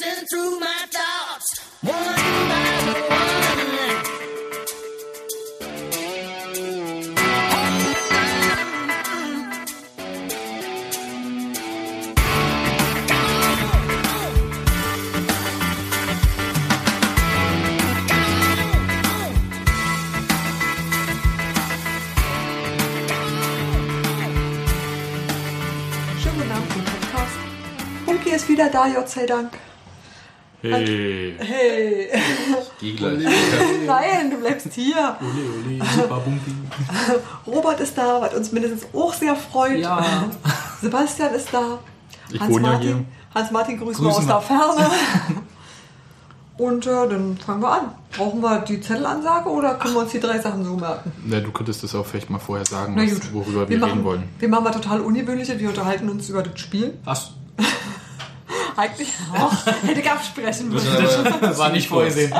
[0.00, 3.18] racing through my thoughts, one by one.
[28.48, 29.67] Wieder da, Gott sei Dank.
[30.60, 31.36] Hey.
[31.38, 32.08] Hey,
[32.80, 33.18] Geh gleich.
[33.86, 35.16] nein, du bleibst hier.
[35.20, 36.52] Ole, ole, super Bumpi.
[37.46, 39.78] Robert ist da, was uns mindestens auch sehr freut.
[39.78, 40.28] Ja.
[40.80, 41.78] Sebastian ist da.
[42.32, 43.04] Ich Hans wohne ja Martin, hier.
[43.34, 44.90] Hans Martin grüßen wir aus der Ferne.
[46.56, 47.92] Und äh, dann fangen wir an.
[48.10, 51.12] Brauchen wir die Zettelansage oder können wir uns die drei Sachen so merken?
[51.24, 54.24] Na, du könntest das auch vielleicht mal vorher sagen, was, worüber wir, machen, reden wollen.
[54.40, 55.56] Wir machen was total Ungewöhnliches.
[55.60, 56.98] Wir unterhalten uns über das Spiel.
[57.04, 57.30] Was?
[58.78, 59.66] Eigentlich auch.
[59.82, 60.88] Hätte ich absprechen müssen.
[61.40, 62.32] Das war nicht vorgesehen.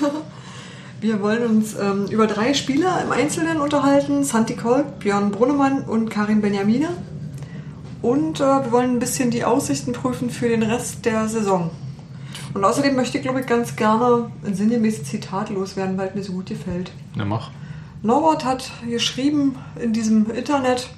[1.02, 4.24] Wir wollen uns ähm, über drei Spieler im Einzelnen unterhalten.
[4.24, 6.88] Santi Kolb, Björn Brunnemann und Karin Benjamine.
[8.02, 11.70] Und äh, wir wollen ein bisschen die Aussichten prüfen für den Rest der Saison.
[12.54, 16.22] Und außerdem möchte ich, glaube ich, ganz gerne ein sinngemäßes Zitat loswerden, weil es mir
[16.22, 16.90] so gut gefällt.
[17.14, 17.50] Na, mach.
[18.02, 20.88] Norbert hat geschrieben in diesem Internet,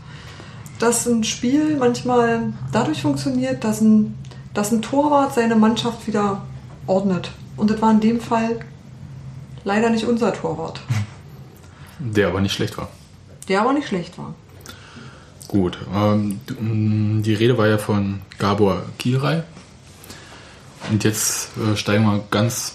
[0.79, 4.14] dass ein Spiel manchmal dadurch funktioniert, dass ein,
[4.55, 6.42] dass ein Torwart seine Mannschaft wieder
[6.86, 7.31] ordnet.
[7.56, 8.61] Und das war in dem Fall
[9.64, 10.81] leider nicht unser Torwart,
[11.98, 12.89] Der aber nicht schlecht war.
[13.48, 14.34] der aber nicht schlecht war.
[15.48, 15.78] Gut.
[15.95, 19.42] Ähm, du- m, die Rede war ja von Gabor Kirai.
[20.91, 22.75] Und jetzt äh, steigen wir ganz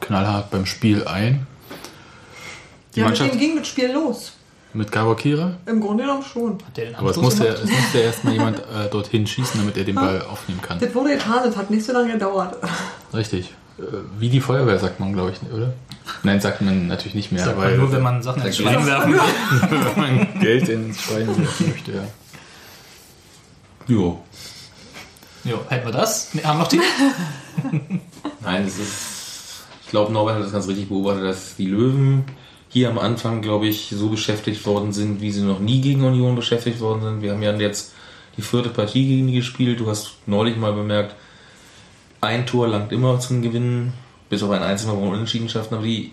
[0.00, 1.46] knallhart beim Spiel ein.
[2.94, 4.32] Die ja, mit Mannschaft dem ging das Spiel los.
[4.78, 5.56] Mit Gabor Kirai.
[5.66, 6.52] Im Grunde genommen schon.
[6.64, 7.60] Hat der den Aber es musste, gemacht?
[7.64, 10.78] es musste erstmal jemand äh, dorthin schießen, damit er den Ball aufnehmen kann.
[10.78, 12.56] Das wurde getan, das hat nicht so lange gedauert.
[13.12, 13.52] Richtig.
[13.78, 13.82] Äh,
[14.18, 15.74] Wie die Feuerwehr, sagt man, glaube ich, oder?
[16.22, 18.86] Nein, sagt man natürlich nicht mehr, Sagt man weil nur, wenn man Sachen ins Schwein
[18.86, 19.20] werfen will.
[19.70, 21.92] wenn man Geld ins Schwein werfen möchte.
[21.92, 22.04] Ja.
[23.86, 24.22] Jo.
[25.44, 26.34] Jo, hätten wir das?
[26.34, 26.80] Nee, haben noch die?
[28.40, 28.92] Nein, es ist.
[29.84, 32.24] Ich glaube, Norbert hat das ganz richtig beobachtet, dass die Löwen
[32.68, 36.36] hier am Anfang, glaube ich, so beschäftigt worden sind, wie sie noch nie gegen Union
[36.36, 37.22] beschäftigt worden sind.
[37.22, 37.92] Wir haben ja jetzt
[38.36, 39.80] die vierte Partie gegen die gespielt.
[39.80, 41.14] Du hast neulich mal bemerkt,
[42.20, 43.94] ein Tor langt immer zum Gewinnen,
[44.28, 45.74] bis auf ein einziges Mal, unentschieden schaffen.
[45.74, 46.12] Aber die,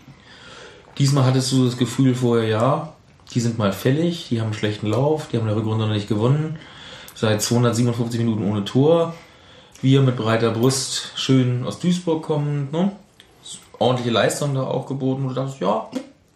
[0.98, 2.94] diesmal hattest du das Gefühl vorher, ja,
[3.34, 5.94] die sind mal fällig, die haben einen schlechten Lauf, die haben in der Rückrunde noch
[5.94, 6.58] nicht gewonnen.
[7.16, 9.14] Seit 257 Minuten ohne Tor.
[9.82, 12.70] Wir mit breiter Brust schön aus Duisburg kommen.
[12.72, 12.92] Ne?
[13.78, 15.24] Ordentliche Leistung da auch geboten.
[15.24, 15.90] Und du dachtest, ja,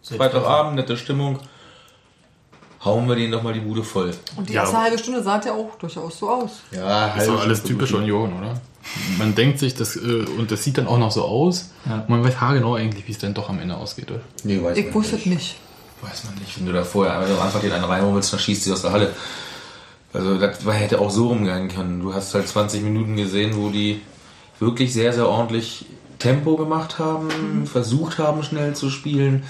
[0.03, 1.39] Freitagabend, nette Stimmung.
[2.83, 4.11] Hauen wir denen doch mal die Bude voll.
[4.37, 4.61] Und die Ja.
[4.61, 6.51] erste halbe Stunde sah es ja auch durchaus so aus.
[6.71, 7.93] Ja, Das ist doch alles typisch.
[7.93, 8.59] Union, oder?
[9.17, 9.99] Man denkt sich, das, äh,
[10.37, 11.71] und das sieht dann auch noch so aus.
[11.85, 12.05] Ja.
[12.07, 14.09] Man weiß haargenau eigentlich, wie es dann doch am Ende ausgeht.
[14.09, 14.21] Oder?
[14.45, 15.57] Nee, weiß Ich man wusste es nicht.
[16.01, 16.57] Weiß man nicht.
[16.57, 19.13] Wenn du da vorher einfach einfach den einen reinholst, dann schießt sie aus der Halle.
[20.13, 22.01] Also das hätte auch so rumgehen können.
[22.01, 24.01] Du hast halt 20 Minuten gesehen, wo die
[24.59, 25.85] wirklich sehr, sehr ordentlich
[26.17, 29.43] Tempo gemacht haben, versucht haben, schnell zu spielen,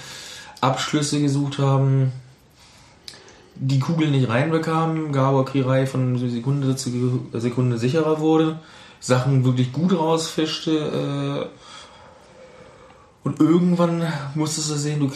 [0.60, 2.12] Abschlüsse gesucht haben,
[3.54, 6.90] die Kugel nicht reinbekamen, Gabor Kirai von Sekunde zu
[7.34, 8.58] Sekunde sicherer wurde,
[9.00, 11.48] Sachen wirklich gut rausfischte.
[11.50, 11.60] Äh,
[13.22, 14.02] und irgendwann
[14.34, 15.10] musstest du sehen, du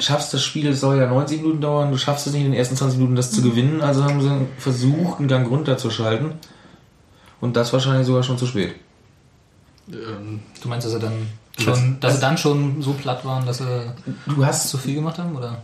[0.00, 2.58] schaffst das Spiel, es soll ja 90 Minuten dauern, du schaffst es nicht in den
[2.58, 6.32] ersten 20 Minuten das zu gewinnen, also haben sie versucht, einen Gang runterzuschalten.
[7.40, 8.74] Und das wahrscheinlich sogar schon zu spät.
[9.90, 11.28] Ähm, Du meinst, dass sie dann
[11.58, 13.92] schon, dass sie dann schon so platt waren, dass sie
[14.26, 15.36] Du hast, zu viel gemacht haben?
[15.36, 15.62] Oder?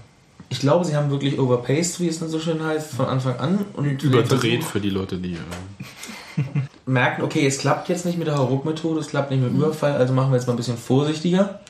[0.52, 3.64] ich glaube, sie haben wirklich overpaced, wie es dann so schön heißt, von Anfang an.
[3.74, 5.34] Und überdreht für die Leute, die.
[5.34, 6.42] Äh,
[6.86, 9.92] merken, okay, es klappt jetzt nicht mit der Hauruck-Methode, es klappt nicht mit dem Überfall,
[9.92, 11.60] also machen wir jetzt mal ein bisschen vorsichtiger.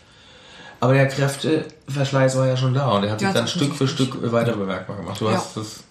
[0.81, 3.87] Aber der Kräfteverschleiß war ja schon da und er hat Ja, sich dann Stück für.
[3.87, 5.21] Stück weiter bemerkbar gemacht.
[5.21, 5.33] Du Ja.
[5.33, 5.85] hast das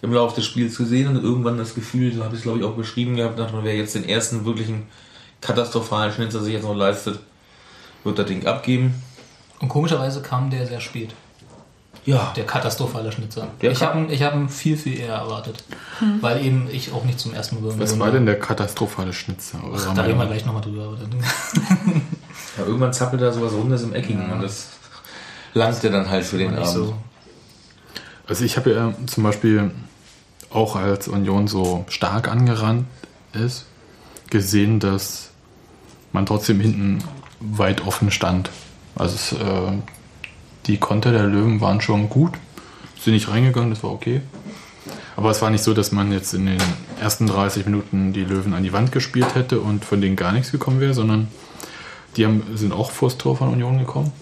[0.00, 2.64] im Laufe des Spiels gesehen und irgendwann das Gefühl, so habe ich es glaube ich
[2.64, 4.84] auch beschrieben gehabt, dachte man, wer jetzt den ersten wirklichen
[5.42, 7.18] katastrophalen Schnitzer sich jetzt noch leistet,
[8.04, 9.02] wird das Ding abgeben.
[9.60, 11.14] Und komischerweise kam der sehr spät.
[12.06, 13.48] Ja, Der katastrophale Schnitzer.
[13.60, 15.62] Der ich habe ihn, ich hab ihn viel, viel eher erwartet.
[16.20, 19.58] Weil eben ich auch nicht zum ersten Mal was war denn der katastrophale Schnitzer?
[19.62, 20.88] Ach, da reden wir gleich nochmal drüber.
[20.88, 21.02] Oder?
[22.58, 24.68] ja irgendwann zappelt da sowas Rundes im Eckigen und das
[25.52, 26.68] langte dann halt für den Abend.
[26.68, 26.96] so.
[28.26, 29.70] Also ich habe ja zum Beispiel
[30.50, 32.86] auch als Union so stark angerannt
[33.32, 33.66] ist,
[34.30, 35.30] gesehen, dass
[36.12, 36.98] man trotzdem hinten
[37.40, 38.50] weit offen stand.
[38.94, 39.72] Also es, äh,
[40.66, 42.34] die Konter der Löwen waren schon gut,
[43.02, 44.20] sind nicht reingegangen, das war okay.
[45.16, 46.62] Aber es war nicht so, dass man jetzt in den
[47.00, 50.52] ersten 30 Minuten die Löwen an die Wand gespielt hätte und von denen gar nichts
[50.52, 51.28] gekommen wäre, sondern
[52.16, 54.12] die haben, sind auch vors Tor von Union gekommen.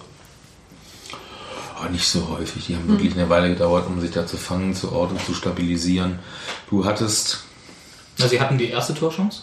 [1.79, 2.67] Aber nicht so häufig.
[2.67, 6.19] Die haben wirklich eine Weile gedauert, um sich da zu fangen, zu ordnen, zu stabilisieren.
[6.69, 7.45] Du hattest.
[8.19, 9.43] Na, sie hatten die erste Torchance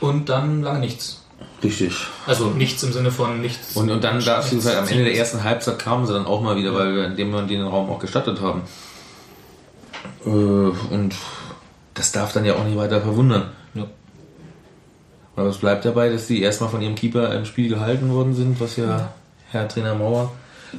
[0.00, 1.19] und dann lange nichts.
[1.62, 1.94] Richtig.
[2.26, 3.76] Also nichts im Sinne von nichts.
[3.76, 6.40] Und, und dann darfst du halt am Ende der ersten Halbzeit kamen sie dann auch
[6.40, 8.62] mal wieder, weil wir indem wir den Raum auch gestattet haben.
[10.24, 11.14] Äh, und
[11.94, 13.50] das darf dann ja auch nicht weiter verwundern.
[13.74, 13.84] Ja.
[15.36, 18.58] Aber es bleibt dabei, dass sie erstmal von ihrem Keeper im Spiel gehalten worden sind,
[18.60, 19.12] was ja
[19.50, 20.32] Herr Trainer Mauer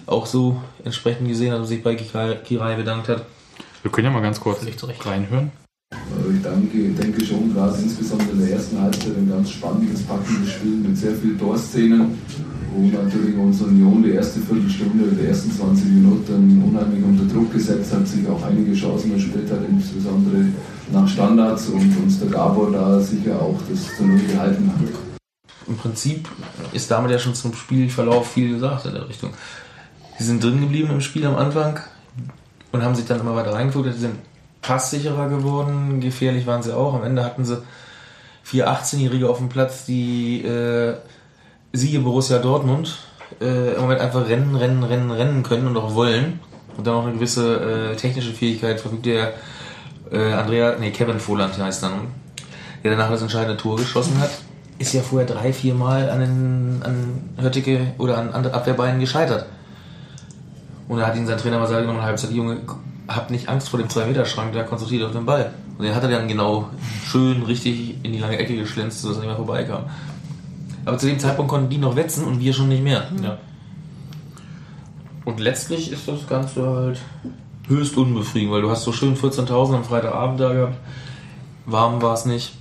[0.08, 3.26] auch so entsprechend gesehen hat und sich bei Kirai bedankt hat.
[3.84, 5.06] Wir können ja mal ganz kurz Völlig zu Recht.
[5.06, 5.52] reinhören.
[6.22, 10.52] Also ich denke, denke schon, gerade insbesondere in der ersten Halbzeit ein ganz spannendes, packendes
[10.52, 12.18] Spiel mit sehr vielen Torszenen,
[12.74, 17.94] wo natürlich unsere Union die erste Viertelstunde, die ersten 20 Minuten unheimlich unter Druck gesetzt
[17.94, 20.46] hat, sich auch einige Chancen erspielt hat, insbesondere
[20.92, 24.88] nach Standards und uns der Gabor da sicher auch das zu Null gehalten hat.
[25.68, 26.28] Im Prinzip
[26.74, 29.32] ist damit ja schon zum Spielverlauf viel gesagt in der Richtung.
[30.20, 31.80] Sie sind drin geblieben im Spiel am Anfang
[32.72, 33.94] und haben sich dann immer weiter reingeguckt.
[33.94, 34.16] Sie sind
[34.62, 36.94] passsicherer geworden, gefährlich waren sie auch.
[36.94, 37.62] Am Ende hatten sie
[38.44, 40.96] vier 18-Jährige auf dem Platz, die äh,
[41.74, 42.98] siehe Borussia Dortmund
[43.40, 46.40] äh, im Moment einfach rennen, rennen, rennen, rennen können und auch wollen.
[46.78, 49.34] Und dann auch eine gewisse äh, technische Fähigkeit verfügt der
[50.12, 52.08] äh, Andrea, nee, Kevin Voland heißt dann,
[52.84, 54.30] der danach das entscheidende Tor geschossen hat.
[54.78, 59.46] Ist ja vorher drei, vier Mal an, den, an Höttike oder an andere Abwehrbeinen gescheitert.
[60.88, 62.58] Und da hat ihn sein Trainer mal gesagt, nochmal Halbzeit, Junge,
[63.16, 65.54] hab nicht Angst vor dem 2-Meter-Schrank, der konzentriert auf den Ball.
[65.78, 66.70] Und den hat er dann genau
[67.06, 69.84] schön richtig in die lange Ecke geschlänzt, sodass er nicht mehr vorbeikam.
[70.86, 73.08] Aber zu dem Zeitpunkt konnten die noch wetzen und wir schon nicht mehr.
[73.22, 73.38] Ja.
[75.26, 77.00] Und letztlich ist das Ganze halt
[77.68, 80.78] höchst unbefriedigend, weil du hast so schön 14.000 am Freitagabend da gehabt.
[81.66, 82.54] Warm war es nicht.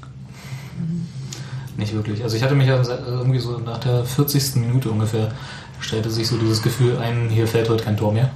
[1.76, 2.22] Nicht wirklich.
[2.22, 4.56] Also ich hatte mich ja irgendwie so nach der 40.
[4.56, 5.32] Minute ungefähr
[5.80, 8.30] stellte sich so dieses Gefühl ein, hier fällt heute kein Tor mehr.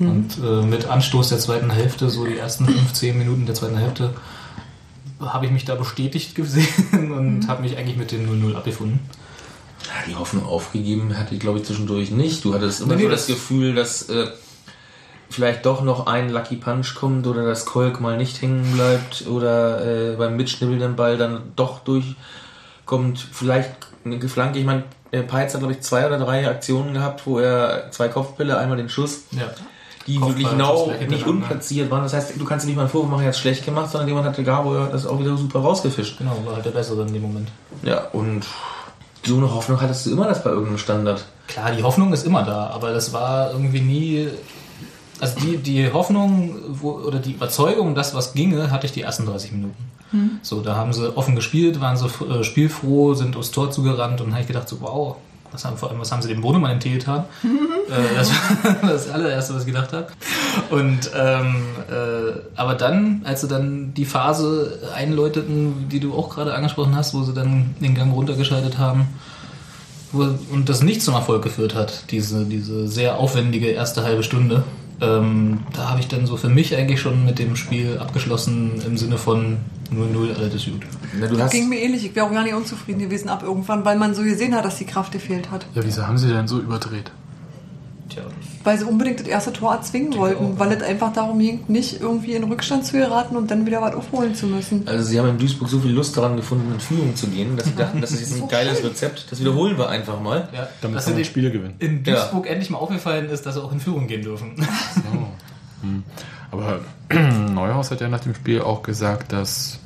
[0.00, 4.14] Und äh, mit Anstoß der zweiten Hälfte, so die ersten 15 Minuten der zweiten Hälfte,
[5.20, 6.66] habe ich mich da bestätigt gesehen
[7.12, 9.00] und habe mich eigentlich mit dem 0-0 abgefunden.
[9.84, 12.44] Ja, die Hoffnung aufgegeben hatte ich, glaube ich, zwischendurch nicht.
[12.44, 14.28] Du hattest immer Nee, so das, das- Gefühl, dass äh,
[15.28, 20.12] vielleicht doch noch ein Lucky Punch kommt oder dass Kolk mal nicht hängen bleibt oder
[20.12, 23.18] äh, beim mitschnibbelnden Ball dann doch durchkommt.
[23.32, 23.70] Vielleicht
[24.04, 24.58] eine Flanke.
[24.58, 28.08] Ich meine, äh, Peitz hat, glaube ich, zwei oder drei Aktionen gehabt, wo er zwei
[28.08, 29.50] Kopfbälle, einmal den Schuss, Ja.
[30.12, 31.30] Die Kopfball, wirklich genau nicht hintereinander.
[31.30, 32.02] unplatziert waren.
[32.02, 34.08] Das heißt, du kannst dir nicht mal einen Vorwurf machen, er hat schlecht gemacht, sondern
[34.08, 36.18] jemand hatte Gabo das auch wieder super rausgefischt.
[36.18, 37.48] Genau, war halt der Bessere in dem Moment.
[37.82, 38.44] Ja, und
[39.24, 41.24] so eine Hoffnung hattest du immer das bei irgendeinem Standard.
[41.46, 44.28] Klar, die Hoffnung ist immer da, aber das war irgendwie nie.
[45.20, 49.26] Also die, die Hoffnung wo, oder die Überzeugung, dass was ginge, hatte ich die ersten
[49.26, 49.90] 30 Minuten.
[50.42, 54.28] So, da haben sie offen gespielt, waren so äh, spielfroh, sind aufs Tor zugerannt und
[54.28, 55.16] dann habe ich gedacht, so wow,
[55.52, 57.24] was haben, vor allem, was haben sie dem Bohnemann Tee getan?
[57.90, 60.06] äh, das war das allererste, was ich gedacht habe.
[60.70, 61.56] Und ähm,
[61.90, 67.14] äh, aber dann, als sie dann die Phase einläuteten, die du auch gerade angesprochen hast,
[67.14, 69.08] wo sie dann den Gang runtergeschaltet haben,
[70.12, 74.64] wo, und das nicht zum Erfolg geführt hat, diese, diese sehr aufwendige erste halbe Stunde.
[75.00, 78.98] Ähm, da habe ich dann so für mich eigentlich schon mit dem Spiel abgeschlossen im
[78.98, 79.58] Sinne von
[79.94, 80.82] 0-0, alles ist gut.
[81.18, 82.04] Na, du hast, Ging mir ähnlich.
[82.04, 84.76] Ich wäre auch gar nicht unzufrieden gewesen ab irgendwann, weil man so gesehen hat, dass
[84.76, 85.66] die Kraft gefehlt hat.
[85.74, 87.10] Ja, wieso haben sie denn so überdreht?
[88.62, 92.32] Weil sie unbedingt das erste Tor erzwingen wollten, weil es einfach darum ging, nicht irgendwie
[92.34, 94.86] in Rückstand zu geraten und dann wieder was aufholen zu müssen.
[94.86, 97.64] Also sie haben in Duisburg so viel Lust daran gefunden, in Führung zu gehen, dass
[97.66, 98.88] sie dachten, das ist jetzt ein So geiles schön.
[98.88, 99.26] Rezept.
[99.30, 100.48] Das wiederholen wir einfach mal.
[100.52, 101.74] ja, Damit dass kann man Spiele gewinnen.
[101.78, 104.52] in Duisburg endlich mal aufgefallen ist, dass sie auch in Führung gehen dürfen.
[106.50, 106.80] Aber
[107.50, 109.78] Neuhaus hat ja nach dem Spiel auch gesagt, dass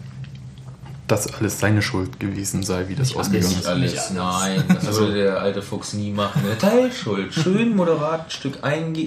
[1.06, 3.66] das alles seine Schuld gewesen sei, wie das Nicht ausgegangen ist.
[3.66, 4.10] alles, Nicht alles.
[4.10, 4.64] nein.
[4.82, 6.42] Das würde der alte Fuchs nie machen.
[6.44, 7.34] Eine Teilschuld.
[7.34, 8.58] Schön moderat ein Stück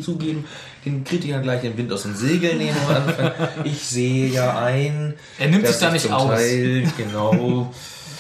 [0.04, 0.46] zugeben,
[0.86, 3.32] den Kritikern gleich den Wind aus den Segeln nehmen am Anfang.
[3.64, 5.16] Ich sehe ja ein.
[5.40, 6.30] Er nimmt dass sich da ich nicht aus.
[6.30, 7.74] Teil, genau,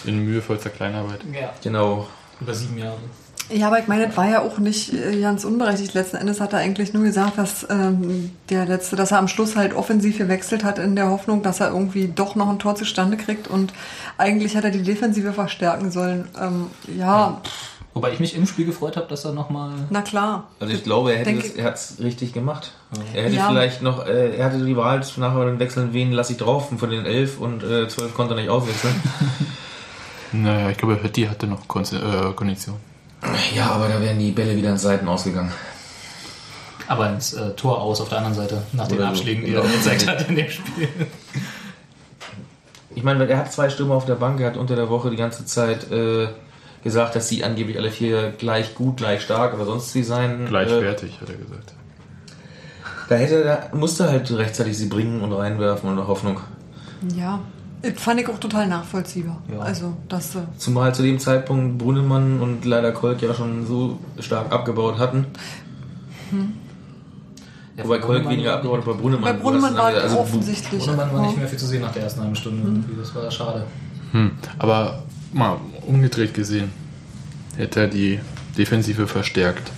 [0.05, 1.19] In mühevollster Kleinarbeit.
[1.33, 1.53] ja.
[1.63, 2.07] genau.
[2.39, 2.97] Über sieben Jahre.
[3.49, 5.93] Ja, aber ich meine, das war ja auch nicht äh, ganz unberechtigt.
[5.93, 9.55] Letzten Endes hat er eigentlich nur gesagt, dass ähm, der letzte, dass er am Schluss
[9.55, 13.15] halt offensiv gewechselt hat in der Hoffnung, dass er irgendwie doch noch ein Tor zustande
[13.15, 13.73] kriegt und
[14.17, 16.27] eigentlich hat er die Defensive verstärken sollen.
[16.39, 17.41] Ähm, ja,
[17.93, 19.71] Wobei ich mich im Spiel gefreut habe, dass er nochmal.
[19.89, 20.49] na klar.
[20.59, 22.73] Also ich glaube, er hätte es, er hat's richtig gemacht.
[23.15, 23.47] Er hätte Ja.
[23.49, 26.77] vielleicht noch, äh, er hatte die Wahl nachher den Wechseln, wen lasse ich drauf und
[26.77, 28.93] von den elf und äh, zwölf konnte er nicht auswechseln.
[30.33, 32.75] Naja, ich glaube, Hötti hatte noch Kon äh, Kondition.
[33.55, 35.51] Ja, aber da wären die Bälle wieder an Seiten ausgegangen.
[36.87, 39.51] Aber ins äh, Tor aus auf der anderen Seite, nach den Oder so, Abschlägen, die
[39.51, 39.63] genau.
[39.63, 40.87] er gezeigt hat in dem Spiel.
[42.95, 45.17] Ich meine, er hat zwei Stürmer auf der Bank, er hat unter der Woche die
[45.17, 46.29] ganze Zeit äh,
[46.83, 50.45] gesagt, dass sie angeblich alle vier gleich gut, gleich stark oder sonst wie sein.
[50.45, 51.73] Äh, Gleichwertig, hat er gesagt.
[53.09, 56.39] da hätte er, musste er halt rechtzeitig sie bringen und reinwerfen und Hoffnung.
[57.15, 57.41] Ja,
[57.95, 59.41] fand ich auch total nachvollziehbar.
[59.51, 59.59] Ja.
[59.59, 64.51] Also, dass äh, Zumal zu dem Zeitpunkt Brunnemann und leider Kolk ja schon so stark
[64.51, 65.25] abgebaut hatten.
[67.77, 69.23] Wobei Kolk weniger abgebaut hat, bei Brunnemann.
[69.23, 70.83] bei Brunnemann war also, es offensichtlich.
[70.83, 71.27] Brunnemann war Ja.
[71.27, 72.63] nicht mehr viel zu sehen nach der ersten halben Stunde.
[72.63, 72.95] irgendwie.
[72.99, 73.65] Das war schade.
[74.11, 74.31] Hm.
[74.57, 76.71] Aber mal umgedreht gesehen,
[77.55, 78.19] hätte er die
[78.57, 79.71] Defensive verstärkt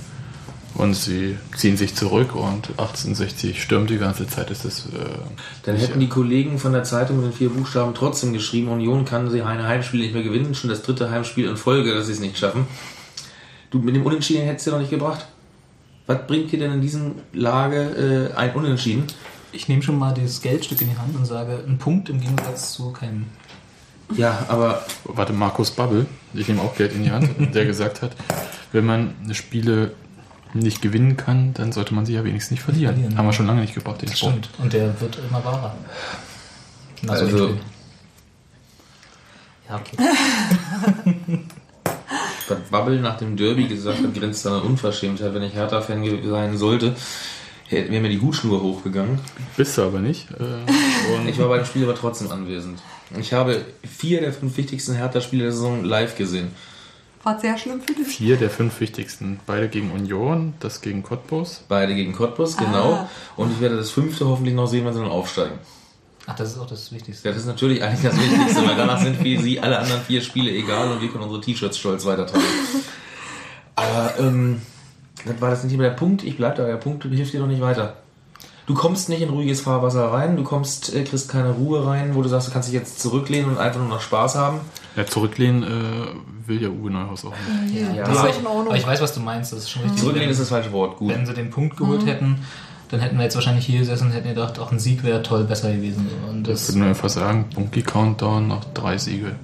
[0.80, 4.50] und sie ziehen sich zurück und 1860 stürmt die ganze Zeit.
[4.50, 5.00] Das ist, äh,
[5.64, 9.30] Dann hätten die Kollegen von der Zeitung mit den vier Buchstaben trotzdem geschrieben, Union kann
[9.30, 12.22] sie ein Heimspiel nicht mehr gewinnen, schon das dritte Heimspiel in Folge, dass sie es
[12.22, 12.66] nicht schaffen.
[13.72, 15.28] Du, mit dem Unentschieden hättest du noch nicht gebracht.
[16.08, 19.04] Was bringt dir denn in diesem Lage äh, ein Unentschieden?
[19.52, 22.74] Ich nehme schon mal dieses Geldstück in die Hand und sage, ein Punkt im Gegensatz
[22.74, 23.26] zu keinem.
[24.16, 28.16] Ja, aber warte, Markus Babbel, ich nehme auch Geld in die Hand, der gesagt hat,
[28.72, 29.92] wenn man Spiele
[30.54, 32.94] nicht gewinnen kann, dann sollte man sie ja wenigstens nicht verlieren.
[32.96, 33.18] Verlieren.
[33.18, 34.30] Haben wir schon lange nicht gebracht, den Das Spruch.
[34.32, 34.50] stimmt.
[34.58, 35.76] Und der wird immer wahrer.
[37.04, 37.58] Na, so Also- Spiel.
[39.70, 39.98] Ja, okay.
[42.48, 45.34] was Babbel nach dem Derby gesagt hat, grenzt an Unverschämtheit.
[45.34, 46.96] Wenn ich Hertha-Fan sein sollte,
[47.68, 49.20] hätte- wäre mir die Hutschnur hochgegangen.
[49.56, 50.28] Bist du aber nicht.
[50.32, 52.80] Äh, und Ich war bei dem Spiel aber trotzdem anwesend.
[53.20, 56.52] Ich habe vier der fünf wichtigsten Hertha-Spiele der Saison live gesehen.
[57.24, 58.08] War sehr schlimm für dich.
[58.08, 59.40] vier der fünf wichtigsten.
[59.46, 61.64] Beide gegen Union, das gegen Cottbus.
[61.68, 62.94] Beide gegen Cottbus, genau.
[62.94, 63.10] Ah.
[63.36, 65.60] Und ich werde das fünfte hoffentlich noch sehen, wenn sie dann aufsteigen.
[66.28, 67.28] Ach, das ist auch das Wichtigste.
[67.28, 70.22] Ja, das ist natürlich eigentlich das Wichtigste, weil danach sind für sie alle anderen vier
[70.22, 72.44] Spiele egal und wir können unsere T-Shirts stolz weitertragen.
[73.76, 74.62] Aber ähm,
[75.26, 76.24] das war das nicht mehr der Punkt.
[76.24, 76.66] Ich bleibe da.
[76.66, 77.98] Der Punkt hilft dir doch nicht weiter.
[78.68, 82.22] Du kommst nicht in ruhiges Fahrwasser rein, du kommst, äh, kriegst keine Ruhe rein, wo
[82.22, 84.62] du sagst, du kannst dich jetzt zurücklehnen und einfach nur noch Spaß haben.
[84.96, 87.34] Ja, zurücklehnen äh, will ja Uwe Neuhaus auch
[87.66, 87.80] nicht.
[87.82, 88.68] Ja, Ja, das ist ich, auch in Ordnung.
[88.68, 89.54] aber ich weiß, was du meinst.
[89.54, 90.02] Das ist schon richtig.
[90.02, 90.98] Zurücklehnen ist das falsche Wort.
[90.98, 91.14] Gut.
[91.14, 92.40] Wenn sie den Punkt geholt hätten,
[92.90, 95.44] dann hätten wir jetzt wahrscheinlich hier gesessen und hätten gedacht, auch ein Sieg wäre toll
[95.44, 96.10] besser gewesen.
[96.28, 99.36] Und Ich das würde nur einfach sagen, Bunky Countdown noch drei Siege.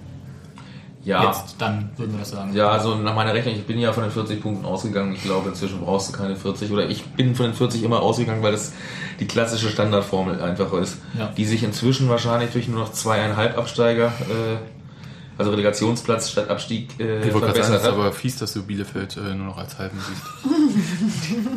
[1.04, 1.26] Ja.
[1.28, 2.56] jetzt, dann würden wir das sagen.
[2.56, 5.14] Ja, also nach meiner Rechnung, ich bin ja von den 40 Punkten ausgegangen.
[5.14, 6.72] Ich glaube, inzwischen brauchst du keine 40.
[6.72, 8.74] Oder ich bin von den 40 immer ausgegangen, weil das
[9.20, 10.98] die klassische Standardformel einfach ist.
[11.18, 11.32] Ja.
[11.38, 14.58] Die sich inzwischen wahrscheinlich durch nur noch zweieinhalb Absteiger, äh,
[15.38, 17.94] also Relegationsplatz statt Abstieg, äh, Ich wollte gerade sagen, verbessert es ist hat.
[17.94, 20.22] aber fies, dass du Bielefeld äh, nur noch als halben siehst.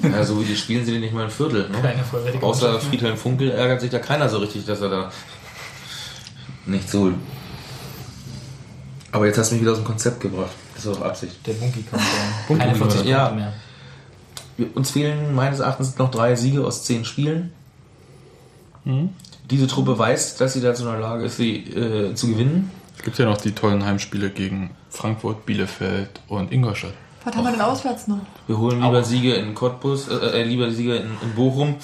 [0.12, 1.68] Ja, so wie die spielen sie den nicht mal ein Viertel.
[1.68, 1.78] Ne?
[1.82, 2.80] Keine vollwertige Außer.
[2.80, 5.12] Friedhelm Funkel ärgert sich da keiner so richtig, dass er da
[6.66, 7.12] nicht so.
[9.12, 10.50] Aber jetzt hast du mich wieder aus dem Konzept gebracht.
[10.74, 11.34] Das ist doch Absicht.
[11.46, 12.08] Der Bunky Countdown.
[12.48, 13.30] Bunky Keine 40 Punkte Ja.
[13.30, 13.52] mehr.
[14.74, 17.52] Uns fehlen meines Erachtens noch drei Siege aus zehn Spielen.
[19.50, 22.70] Diese Truppe weiß, dass sie dazu in der Lage ist, sie äh, zu gewinnen.
[22.98, 26.94] Es gibt ja noch die tollen Heimspiele gegen Frankfurt, Bielefeld und Ingolstadt.
[27.24, 28.18] Was haben wir denn auswärts noch?
[28.48, 31.76] Wir holen lieber Siege in Cottbus, äh, äh, lieber Siege in, in Bochum,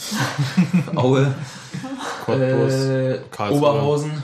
[0.97, 1.33] Aue,
[2.25, 3.59] Cottbus, äh, Karlsruhe.
[3.59, 4.23] Oberhausen und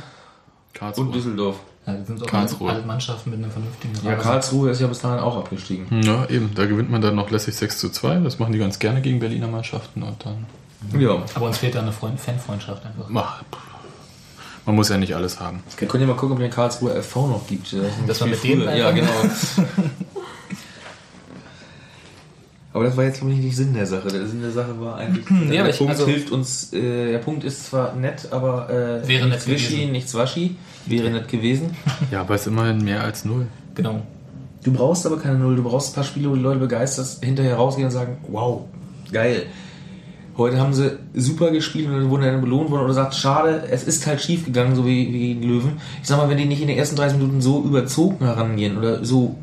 [0.74, 1.12] Karlsruhe.
[1.12, 1.56] Düsseldorf.
[1.86, 2.70] Ja, die sind auch Karlsruhe.
[2.70, 4.22] alle Mannschaften mit einer vernünftigen Ja, Rasen.
[4.22, 6.02] Karlsruhe ist ja bis dahin auch abgestiegen.
[6.02, 6.50] Ja, eben.
[6.54, 8.16] Da gewinnt man dann noch lässig 6 zu 2.
[8.20, 10.02] Das machen die ganz gerne gegen Berliner Mannschaften.
[10.02, 10.46] Und dann.
[11.00, 11.22] Ja.
[11.34, 13.06] Aber uns fehlt da eine Freund Fanfreundschaft einfach.
[13.14, 13.69] Ach, pff.
[14.70, 15.60] Man muss ja nicht alles haben.
[15.76, 17.72] Können ja mal gucken, ob es den Karlsruher FV noch gibt.
[17.72, 18.78] Das Dass man viel mit denen.
[18.78, 19.10] Ja, genau.
[22.72, 24.06] Aber das war jetzt glaube ich nicht Sinn der Sache.
[24.08, 27.18] Der Sinn der Sache war eigentlich, Nee, der ich- Punkt also- hilft uns, äh, der
[27.18, 29.92] Punkt ist zwar nett, aber äh, Wäre nichts nett Wischi, gewesen.
[29.92, 31.76] nichts Waschi, wäre nett gewesen.
[32.12, 33.46] Ja, aber es ist immerhin mehr als null.
[33.74, 34.02] Genau.
[34.62, 37.56] Du brauchst aber keine Null, du brauchst ein paar Spiele, wo die Leute begeistert hinterher
[37.56, 38.62] rausgehen und sagen, wow,
[39.10, 39.46] geil.
[40.40, 43.84] Heute haben sie super gespielt und dann wurden dann belohnt worden oder sagt, schade, es
[43.84, 45.72] ist halt schief gegangen, so wie, wie gegen Löwen.
[46.00, 49.04] Ich sag mal, wenn die nicht in den ersten 30 Minuten so überzogen herangehen oder
[49.04, 49.36] so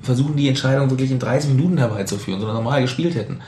[0.00, 3.40] versuchen, die Entscheidung wirklich in 30 Minuten herbeizuführen, sondern normal gespielt hätten.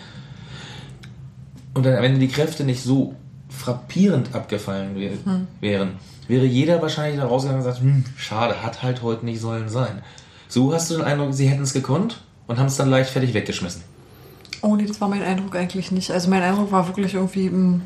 [1.73, 3.15] Und dann, wenn die Kräfte nicht so
[3.49, 5.13] frappierend abgefallen wär,
[5.61, 5.93] wären,
[6.29, 10.03] wäre jeder wahrscheinlich da rausgegangen und gesagt, hm, schade, hat halt heute nicht sollen sein.
[10.47, 13.96] So hast du den Eindruck, sie hätten es gekonnt und haben es dann leichtfertig weggeschmissen.
[14.67, 16.11] Oh nee, das war mein Eindruck eigentlich nicht.
[16.11, 17.81] Also mein Eindruck war wirklich irgendwie, mh,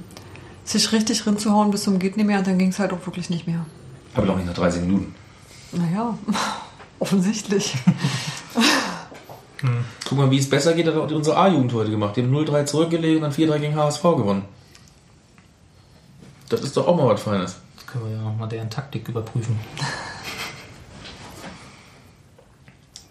[0.65, 3.29] sich richtig rinzuhauen bis zum geht nicht mehr und dann ging es halt auch wirklich
[3.29, 3.67] nicht mehr.
[4.15, 5.15] Aber doch nicht nach 30 Minuten.
[5.73, 6.17] Naja,
[6.99, 7.75] offensichtlich.
[10.09, 12.17] Guck mal, wie es besser geht, hat auch unsere A-Jugend heute gemacht.
[12.17, 14.45] Die haben 0-3 zurückgelegt und dann 4-3 gegen HSV gewonnen.
[16.49, 17.57] Das ist doch auch mal was Feines.
[17.77, 19.61] Jetzt können wir ja nochmal deren Taktik überprüfen.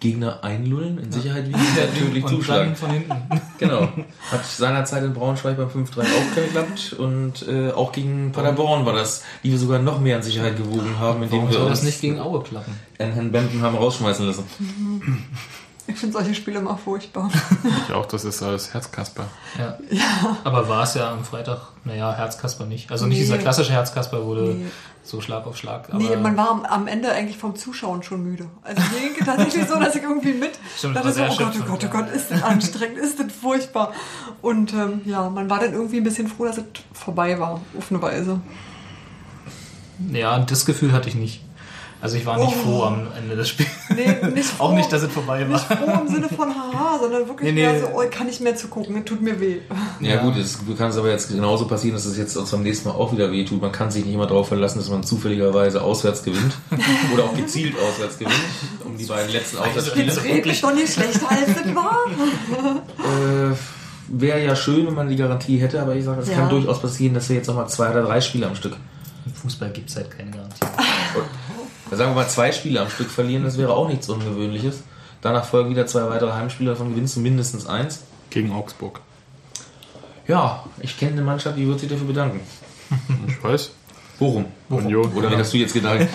[0.00, 2.76] Gegner einlullen, in Sicherheit wiegen, der tödlich Und dann zuschlagen.
[2.76, 3.12] von hinten.
[3.58, 3.88] Genau.
[4.30, 9.22] Hat seinerzeit in Braunschweig beim 5-3 auch geklappt und äh, auch gegen Paderborn war das,
[9.44, 11.82] die wir sogar noch mehr in Sicherheit gewogen haben, indem Warum wir soll uns das
[11.84, 12.72] nicht gegen Aue klappen?
[12.98, 14.44] Herrn Bempen haben rausschmeißen lassen.
[15.92, 17.30] Ich finde solche Spiele immer furchtbar.
[17.88, 19.24] Ich auch, das ist alles Herzkasper.
[19.58, 19.76] Ja.
[20.44, 22.90] Aber war es ja am Freitag, naja, Herzkasper nicht.
[22.90, 23.24] Also nicht Nee.
[23.24, 24.66] dieser klassische Herzkasper wurde Nee.
[25.02, 25.88] so Schlag auf Schlag.
[25.90, 28.46] Aber Nee, man war am, Ende eigentlich vom Zuschauen schon müde.
[28.62, 31.64] Also mir ging tatsächlich so, dass ich irgendwie mit Stimmt, dachte so, oh Gott, oh
[31.66, 31.88] Gott, oh ja.
[31.88, 33.92] Gott, ist das anstrengend, ist das furchtbar.
[34.42, 37.90] Und ähm, ja, man war dann irgendwie ein bisschen froh, dass es vorbei war, auf
[37.90, 38.40] eine Weise.
[40.12, 41.42] ja, das Gefühl hatte ich nicht.
[42.02, 42.62] Also ich war nicht Oh.
[42.64, 43.68] froh am Ende des Spiels.
[43.94, 45.76] Nee, nicht froh, Auch nicht, dass es vorbei nicht war.
[45.76, 47.80] froh im Sinne von haha, sondern wirklich Nee, mehr nee.
[47.80, 49.58] so, oh, ich kann nicht mehr zugucken, es tut mir weh.
[50.00, 50.22] Ja, Ja.
[50.22, 52.94] gut, es kann es aber jetzt genauso passieren, dass es jetzt uns beim nächsten Mal
[52.94, 53.60] auch wieder wehtut.
[53.60, 56.54] Man kann sich nicht immer darauf verlassen, dass man zufälligerweise auswärts gewinnt
[57.12, 58.34] oder auch gezielt auswärts gewinnt,
[58.84, 60.06] um die beiden letzten Auswärtsspiele.
[60.06, 61.96] Jetzt red ich doch nicht schlechter als das war.
[62.98, 63.54] Äh,
[64.12, 66.36] Wäre ja schön, wenn man die Garantie hätte, aber ich sage, es Ja.
[66.36, 68.76] kann durchaus passieren, dass wir jetzt nochmal zwei oder drei Spiele am Stück,
[69.26, 70.64] Im Fußball gibt es halt keine Garantie.
[71.96, 74.82] Sagen wir mal zwei Spiele am Stück verlieren, das wäre auch nichts Ungewöhnliches.
[75.22, 78.04] Danach folgen wieder zwei weitere Heimspiele, davon gewinnst du mindestens eins.
[78.30, 79.00] Gegen Augsburg.
[80.26, 82.40] Ja, ich kenne eine Mannschaft, die wird sich dafür bedanken.
[83.28, 83.72] Ich weiß.
[84.18, 84.46] Worum?
[84.68, 85.12] Union.
[85.14, 86.06] Oder wie hast du jetzt gedacht?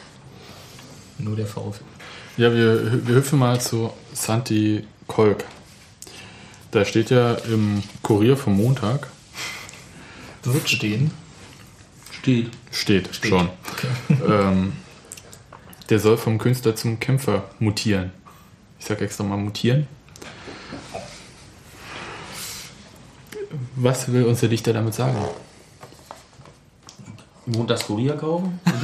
[1.18, 1.84] Nur der VfL.
[2.36, 5.44] Ja, wir, wir hüpfen mal zu Santi Kolk.
[6.70, 9.08] Da steht ja im Kurier vom Montag,
[10.42, 11.10] Wird stehen.
[12.20, 12.50] Steht.
[12.70, 13.48] steht, schon,
[14.28, 14.72] ähm,
[15.88, 18.12] der soll vom Künstler zum Kämpfer mutieren.
[18.78, 19.86] Ich sag extra mal mutieren.
[23.76, 25.16] Was will uns der Dichter damit sagen?
[27.46, 28.60] Montags Kurier kaufen?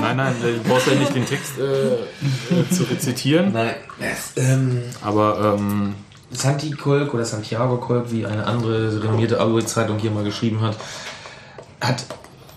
[0.00, 3.74] Nein, nein, du brauchst ja nicht den Text äh, äh, zu rezitieren, Nein.
[4.00, 5.94] Es, ähm, aber ähm,
[6.30, 10.76] Santi Kolk oder Santiago Kolk, wie eine andere renommierte Aue-Zeitung hier mal geschrieben hat,
[11.80, 12.04] hat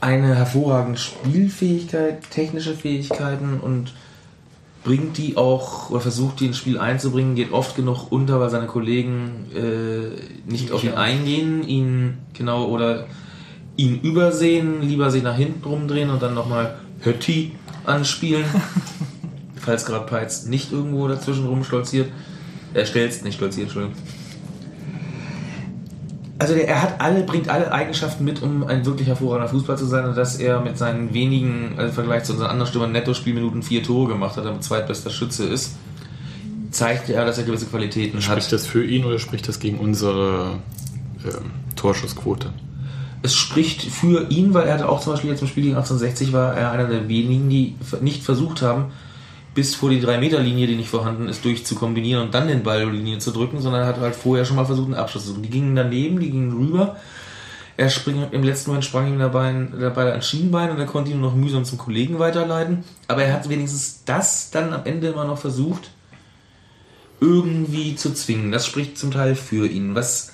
[0.02, 3.94] eine hervorragende Spielfähigkeit, technische Fähigkeiten und
[4.84, 8.68] bringt die auch oder versucht die ins Spiel einzubringen, geht oft genug unter, weil seine
[8.68, 13.06] Kollegen äh, nicht auf ihn eingehen, ihn genau oder
[13.76, 17.54] ihn übersehen, lieber sich nach hinten rumdrehen und dann nochmal Hötti
[17.86, 18.46] anspielen,
[19.56, 22.10] falls gerade Peitz nicht irgendwo dazwischen rumstolziert.
[22.74, 23.98] Er stellt nicht stolziert, Entschuldigung.
[26.40, 29.86] Also der, er hat alle, bringt alle Eigenschaften mit, um ein wirklich hervorragender Fußball zu
[29.86, 33.62] sein und dass er mit seinen wenigen, also im Vergleich zu unseren anderen Stürmern Netto-Spielminuten
[33.62, 35.76] vier Tore gemacht hat, damit zweitbester Schütze ist,
[36.72, 38.54] zeigt er, dass er gewisse Qualitäten spricht hat.
[38.54, 40.60] das für ihn oder spricht das gegen unsere
[41.26, 42.54] ähm, Torschussquote?
[43.22, 46.32] Es spricht für ihn, weil er hatte auch zum Beispiel jetzt im Spiel gegen 1860
[46.32, 48.86] war er einer der wenigen, die nicht versucht haben,
[49.54, 52.98] bis vor die 3-Meter-Linie, die nicht vorhanden ist, durchzukombinieren und dann den Ball über die
[52.98, 55.44] Linie zu drücken, sondern er hat halt vorher schon mal versucht, einen Abschluss zu suchen.
[55.44, 56.98] Die gingen daneben, die gingen rüber.
[57.78, 60.86] Er spring, Im letzten Moment sprang ihm der, Bein, der Ball ans Schienbein und er
[60.86, 62.84] konnte ihn nur noch mühsam zum Kollegen weiterleiten.
[63.08, 65.90] Aber er hat wenigstens das dann am Ende immer noch versucht,
[67.22, 68.52] irgendwie zu zwingen.
[68.52, 69.96] Das spricht zum Teil für ihn.
[69.96, 70.34] Was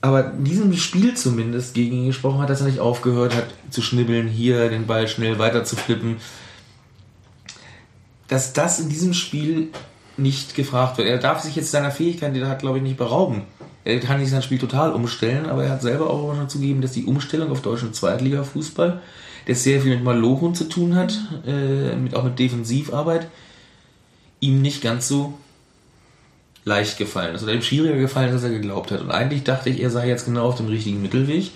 [0.00, 3.82] aber in diesem Spiel zumindest gegen ihn gesprochen hat, dass er nicht aufgehört hat zu
[3.82, 6.16] schnibbeln, hier den Ball schnell weiter zu flippen.
[8.30, 9.68] Dass das in diesem Spiel
[10.16, 11.08] nicht gefragt wird.
[11.08, 13.42] Er darf sich jetzt seiner Fähigkeit, die er hat, glaube ich, nicht berauben.
[13.84, 16.92] Er kann nicht sein Spiel total umstellen, aber er hat selber auch schon zugegeben, dass
[16.92, 19.00] die Umstellung auf deutschen Zweitliga-Fußball,
[19.46, 23.28] der sehr viel mit Malochen zu tun hat, äh, mit, auch mit Defensivarbeit,
[24.40, 25.34] ihm nicht ganz so
[26.64, 29.00] leicht gefallen ist oder ihm schwieriger gefallen ist, als er geglaubt hat.
[29.00, 31.50] Und eigentlich dachte ich, er sei jetzt genau auf dem richtigen Mittelweg.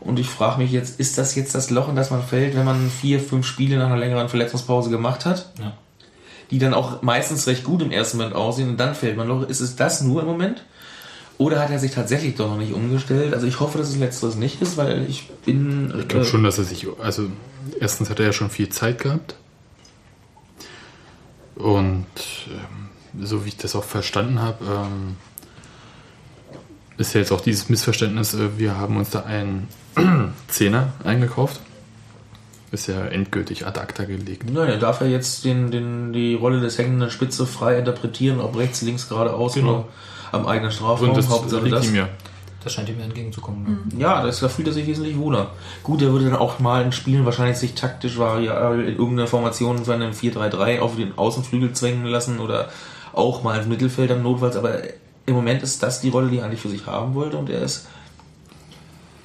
[0.00, 2.64] Und ich frage mich jetzt, ist das jetzt das Loch, in das man fällt, wenn
[2.64, 5.74] man vier, fünf Spiele nach einer längeren Verletzungspause gemacht hat, Ja.
[6.52, 9.48] Die dann auch meistens recht gut im ersten Moment aussehen und dann fällt man Loch?
[9.48, 10.62] Ist es das nur im Moment?
[11.38, 13.32] Oder hat er sich tatsächlich doch noch nicht umgestellt?
[13.32, 15.92] Also ich hoffe, dass es letzteres nicht ist, weil ich bin...
[15.98, 16.86] Ich glaube äh, schon, dass er sich.
[17.02, 17.28] Also,
[17.80, 19.34] erstens hat er ja schon viel Zeit gehabt.
[21.56, 22.06] Und
[22.48, 25.16] ähm, so wie ich das auch verstanden habe, ähm,
[26.98, 29.68] ist ja jetzt auch dieses Missverständnis, äh, wir haben uns da einen
[30.48, 31.60] Zehner eingekauft.
[32.72, 34.50] Ist ja endgültig ad acta gelegt.
[34.50, 38.80] Naja, darf er jetzt den, den, die Rolle des hängenden Spitze frei interpretieren, ob rechts,
[38.82, 39.68] links, geradeaus Genau.
[39.70, 39.84] oder
[40.32, 41.10] am eigenen Strafraum.
[41.10, 41.86] Und das Hauptsache das.
[41.86, 42.08] ihm ja.
[42.64, 43.92] Das scheint ihm ja entgegenzukommen.
[43.98, 45.50] Ja, das, da fühlt er sich wesentlich wohler.
[45.82, 49.84] Gut, er würde dann auch mal in Spielen wahrscheinlich sich taktisch variabel in irgendeiner Formation
[49.84, 52.68] von einem 4-3-3 auf den Außenflügel zwängen lassen oder
[53.12, 54.78] auch mal ins Mittelfeld am Notfalls, aber
[55.26, 57.62] im Moment ist das die Rolle, die er eigentlich für sich haben wollte und er
[57.62, 57.88] ist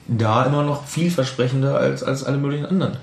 [0.08, 2.98] da immer noch vielversprechender als, als alle möglichen anderen.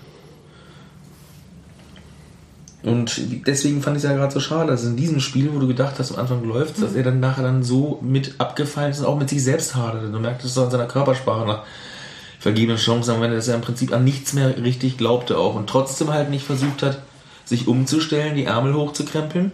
[2.85, 5.67] Und deswegen fand ich es ja gerade so schade, dass in diesem Spiel, wo du
[5.67, 9.07] gedacht hast, am Anfang läuft dass er dann nachher dann so mit abgefallen ist und
[9.07, 10.09] auch mit sich selbst haderte.
[10.09, 11.63] Du merktest es so an seiner Körpersprache nach
[12.39, 15.67] vergebenen Chancen am Ende, dass er im Prinzip an nichts mehr richtig glaubte auch und
[15.67, 16.99] trotzdem halt nicht versucht hat,
[17.47, 19.53] sich umzustellen, die Ärmel hochzukrempeln.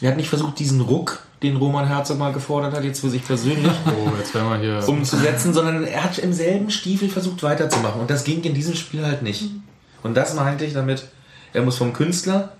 [0.00, 3.24] Er hat nicht versucht, diesen Ruck, den Roman Herzog mal gefordert hat, jetzt für sich
[3.24, 8.00] persönlich, Oh, umzusetzen, sondern er hat im selben Stiefel versucht weiterzumachen.
[8.00, 9.50] Und das ging in diesem Spiel halt nicht.
[10.02, 11.06] Und das meinte ich damit,
[11.56, 12.50] er muss vom Künstler,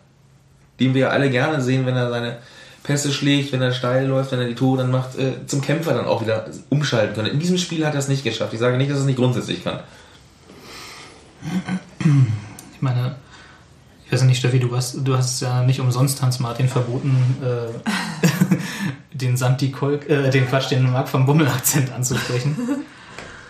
[0.80, 2.38] den wir ja alle gerne sehen, wenn er seine
[2.82, 5.92] Pässe schlägt, wenn er steil läuft, wenn er die Tore dann macht, äh, zum Kämpfer
[5.92, 7.28] dann auch wieder umschalten können.
[7.28, 8.54] In diesem Spiel hat er es nicht geschafft.
[8.54, 9.80] Ich sage nicht, dass er es nicht grundsätzlich kann.
[12.74, 13.16] Ich meine,
[14.06, 18.56] ich weiß nicht, Steffi, du hast, du hast ja nicht umsonst Hans Martin verboten, äh,
[19.12, 22.56] den Santi Kolk, äh, den Quatsch, den Marc vom Bummel-Akzent anzusprechen.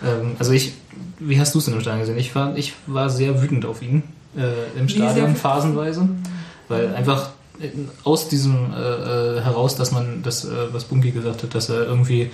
[0.04, 0.74] ähm, also ich,
[1.20, 2.18] wie hast du es denn im Stadion gesehen?
[2.18, 4.02] Ich war, ich war sehr wütend auf ihn
[4.36, 6.08] äh, im Stadion phasenweise,
[6.68, 7.70] weil einfach äh,
[8.04, 8.76] aus diesem äh,
[9.38, 12.30] äh, heraus, dass man das, äh, was Bunky gesagt hat, dass er irgendwie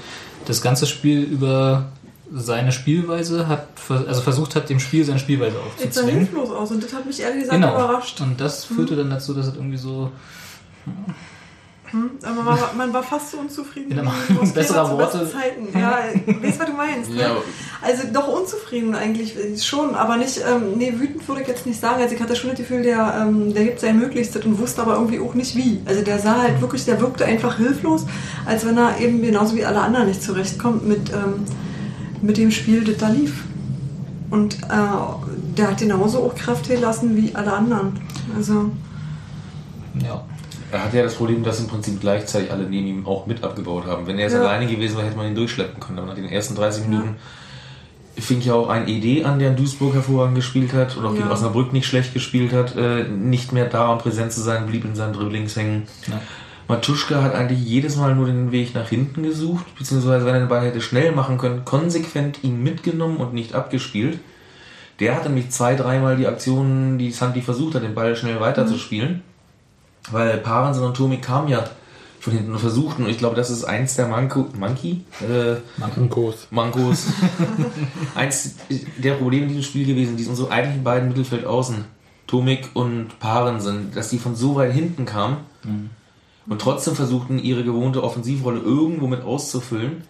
[0.46, 1.86] das ganze Spiel über
[2.34, 6.26] seine Spielweise hat, also versucht hat, dem Spiel seine Spielweise Jetzt sah aufzuzwingen.
[6.26, 7.74] hilflos aus und das hat mich ehrlich gesagt Genau.
[7.74, 8.20] überrascht.
[8.22, 10.10] Und das führte dann dazu, dass es irgendwie so
[12.22, 13.96] Aber man war, man war fast so unzufrieden.
[13.96, 15.18] Meinung Großväter besserer zu Worte.
[15.18, 15.78] besten Zeiten.
[15.78, 15.98] Ja,
[16.42, 17.10] weißt was du meinst.
[17.10, 17.20] Ne?
[17.20, 17.36] Ja.
[17.82, 22.00] Also doch unzufrieden eigentlich schon, aber nicht, ähm, nee, wütend würde ich jetzt nicht sagen.
[22.00, 24.94] Also ich hatte schon das Gefühl, der, ähm, der gibt sein Möglichstes und wusste aber
[24.94, 25.80] irgendwie auch nicht wie.
[25.84, 28.06] Also der sah halt wirklich, der wirkte einfach hilflos,
[28.46, 31.44] als wenn er eben genauso wie alle anderen nicht zurechtkommt mit, ähm,
[32.22, 33.44] mit dem Spiel, das da lief.
[34.30, 38.00] Und äh, der hat genauso auch Kraft gelassen wie alle anderen.
[38.34, 38.70] Also,
[40.02, 40.24] ja.
[40.72, 43.86] Er hat ja das Problem, dass im Prinzip gleichzeitig alle neben ihm auch mit abgebaut
[43.86, 44.06] haben.
[44.06, 44.40] Wenn er jetzt Ja.
[44.40, 45.98] alleine gewesen wäre, hätte man ihn durchschleppen können.
[45.98, 47.16] Aber nach den ersten 30 Minuten
[48.18, 51.26] fing ja auch ein ED an, der in Duisburg hervorragend gespielt hat und auch gegen
[51.26, 51.32] Ja.
[51.32, 54.94] Osnabrück nicht schlecht gespielt hat, äh, nicht mehr da und präsent zu sein, blieb in
[54.94, 55.82] seinen Dribblings hängen.
[56.08, 56.20] Ja.
[56.68, 60.48] Matuschka hat eigentlich jedes Mal nur den Weg nach hinten gesucht, beziehungsweise wenn er den
[60.48, 64.20] Ball hätte schnell machen können, konsequent ihn mitgenommen und nicht abgespielt.
[65.00, 69.22] Der hatte nämlich zwei, dreimal die Aktionen, die Santi versucht hat, den Ball schnell weiterzuspielen.
[70.10, 71.64] Weil Parensen und Tomi kamen ja
[72.20, 76.46] von hinten und versuchten, und ich glaube, das ist eins der Manko, Monkey, äh, Mankos.
[76.50, 77.06] Mankos.
[78.14, 78.54] Eins
[78.98, 81.84] der Probleme in diesem Spiel gewesen, die unsere eigentlichen beiden Mittelfeldaußen,
[82.28, 85.38] Tomik und Parensen, dass die von so weit hinten kamen
[86.46, 90.04] und trotzdem versuchten, ihre gewohnte Offensivrolle irgendwo mit auszufüllen,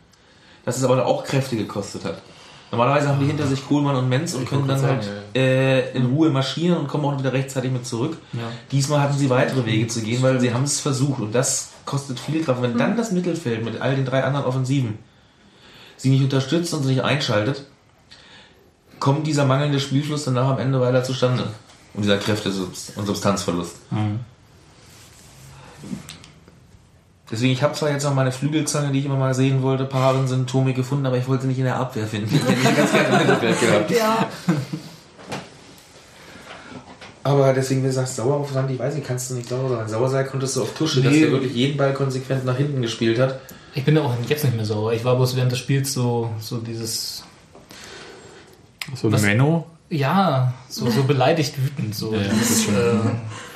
[0.64, 2.22] dass es aber auch Kräfte gekostet hat.
[2.72, 6.06] Normalerweise haben die hinter sich Kohlmann und Menz und können dann halt sagen, äh, in
[6.06, 8.16] Ruhe marschieren und kommen auch wieder rechtzeitig mit zurück.
[8.32, 8.40] Ja.
[8.70, 12.18] Diesmal hatten sie weitere Wege zu gehen, weil sie haben es versucht und das kostet
[12.18, 12.62] viel Kraft.
[12.62, 14.98] Wenn dann das Mittelfeld mit all den drei anderen Offensiven
[15.98, 17.66] sie nicht unterstützt und sich nicht einschaltet,
[18.98, 21.44] kommt dieser mangelnde Spielfluss danach am Ende weiter zustande.
[21.92, 22.52] Und dieser Kräfte-
[22.96, 23.76] und Substanzverlust.
[27.30, 30.28] Deswegen, ich habe zwar jetzt noch meine Flügelzange, die ich immer mal sehen wollte, Paaren
[30.28, 32.34] sind Tomi gefunden, aber ich wollte sie nicht in der Abwehr finden.
[32.34, 33.90] Ich hätte ganz gerne im Mittelfeld gehabt.
[33.90, 34.26] ja,
[37.24, 39.68] Aber deswegen, wenn du sagst, sauer auf Sandi, ich weiß nicht, kannst du nicht sauer
[39.68, 39.88] sein.
[39.88, 41.20] Sauer sein konntest du auf Tusche, dass Nee.
[41.20, 43.38] der wirklich jeden Ball konsequent nach hinten gespielt hat.
[43.74, 44.92] Ich bin da auch jetzt nicht mehr sauer.
[44.92, 47.22] Ich war bloß während des Spiels so, so dieses,
[48.96, 49.66] So Was- Menno.
[49.92, 51.94] Ja, so, so beleidigt wütend.
[51.94, 52.14] So.
[52.14, 52.98] Ja, ja, das äh,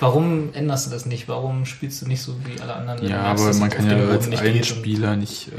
[0.00, 1.28] warum änderst du das nicht?
[1.28, 3.02] Warum spielst du nicht so wie alle anderen?
[3.06, 5.48] Ja, merkst, aber man kann ja als nicht einen Spieler nicht.
[5.48, 5.52] Äh,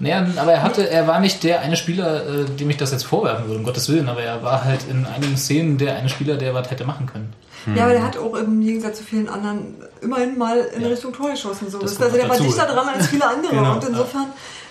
[0.00, 3.04] Naja, aber er hatte, er war nicht der eine Spieler, äh, dem ich das jetzt
[3.04, 6.36] vorwerfen würde, um Gottes Willen, aber er war halt in einigen Szenen der eine Spieler,
[6.36, 7.32] der was hätte machen können.
[7.74, 11.30] Ja, aber der hat auch im Gegensatz zu vielen anderen immerhin mal in Richtung Tor
[11.32, 11.68] geschossen.
[11.68, 11.78] So.
[11.80, 12.48] Das Das kommt also der noch war dazu.
[12.50, 13.50] dichter dran als viele andere.
[13.56, 14.26] Genau, und insofern,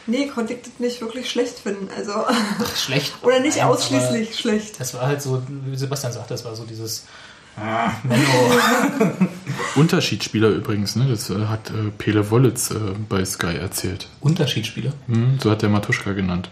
[0.07, 1.89] nee, konnte ich das nicht wirklich schlecht finden.
[1.95, 2.13] Also,
[2.75, 3.13] Schlecht.
[3.21, 4.79] oder nicht Nein, ausschließlich schlecht.
[4.79, 7.05] Das war halt so, wie Sebastian sagt, das war so dieses
[7.57, 7.91] ah.
[9.75, 11.07] Unterschiedsspieler übrigens, ne?
[11.09, 12.75] Das äh, hat äh, Pele Wollitz äh,
[13.07, 14.07] bei Sky erzählt.
[14.21, 14.93] Unterschiedsspieler.
[15.07, 16.49] Hm, so hat der Matuschka genannt.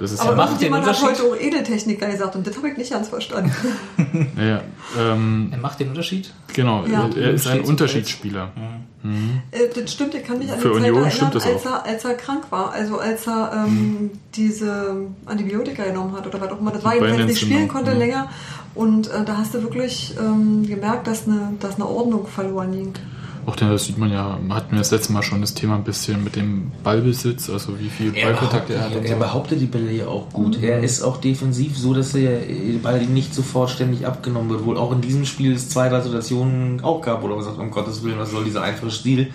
[0.00, 1.22] Das ist Aber macht den irgendjemand hat Unterschied?
[1.24, 3.52] heute auch Edeltechniker gesagt und das habe ich nicht ganz verstanden.
[4.36, 4.62] ja, ja,
[4.98, 6.32] ähm, Er macht den Unterschied.
[6.54, 7.08] genau, Ja.
[7.14, 8.50] er, ist ein Unterschiedsspieler.
[9.50, 11.66] Äh, das stimmt, ich kann mich an die Für Zeit Union erinnern, stimmt das als,
[11.66, 11.70] auch.
[11.70, 12.72] er, als er krank war.
[12.72, 16.70] Also als er ähm, diese Antibiotika genommen hat oder was auch immer.
[16.70, 17.98] Das war jedenfalls nicht spielen Beinentzündung, konnte mhm.
[17.98, 18.30] länger.
[18.74, 22.92] Und äh, da hast du wirklich ähm, gemerkt, dass eine, dass eine Ordnung verloren ging.
[23.50, 25.82] Auch denn, das sieht man ja, hatten wir das letzte Mal schon das Thema ein
[25.82, 28.94] bisschen mit dem Ballbesitz, also wie viel Ballkontakt er hat.
[28.94, 29.16] er so.
[29.16, 30.62] behauptet die Bälle ja auch gut.
[30.62, 34.64] Er ist auch defensiv so, dass er die Ball ihm nicht sofort ständig abgenommen wird.
[34.64, 37.64] Wohl auch in diesem Spiel es zwei, drei Situationen auch gab, wo er gesagt hat,
[37.64, 39.32] um Gottes Willen, was soll dieser einfache Stil,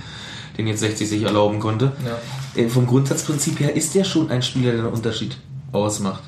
[0.57, 1.91] den jetzt 60 sich erlauben konnte.
[2.05, 2.61] Ja.
[2.61, 5.35] Äh, Vom Grundsatzprinzip her ist er schon ein Spieler, der einen Unterschied
[5.73, 6.23] ausmacht.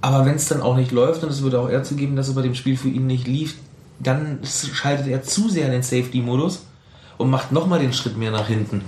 [0.00, 2.34] Aber wenn es dann auch nicht läuft, und es würde auch eher zugeben, dass es
[2.34, 3.56] bei dem Spiel für ihn nicht lief,
[3.98, 6.69] dann schaltet er zu sehr in den Safety-Modus
[7.20, 8.82] und macht nochmal den Schritt mehr nach hinten.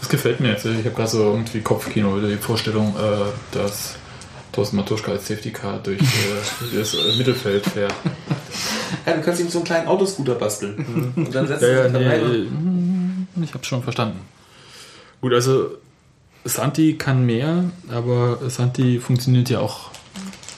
[0.00, 0.66] Das gefällt mir jetzt.
[0.66, 3.96] Ich habe gerade so irgendwie Kopfkino, die Vorstellung, äh, dass
[4.52, 7.94] Thorsten Matuschka als Safety Car durch äh, das äh, Mittelfeld fährt.
[9.06, 11.12] Ja, du kannst ihm so einen kleinen Autoscooter basteln.
[11.16, 12.16] Und dann setzt Ja, er ja, sich nee, dabei.
[12.18, 14.20] äh, hm, ich habe schon verstanden.
[15.22, 15.70] Gut, also
[16.44, 19.90] Santi kann mehr, aber Santi funktioniert ja auch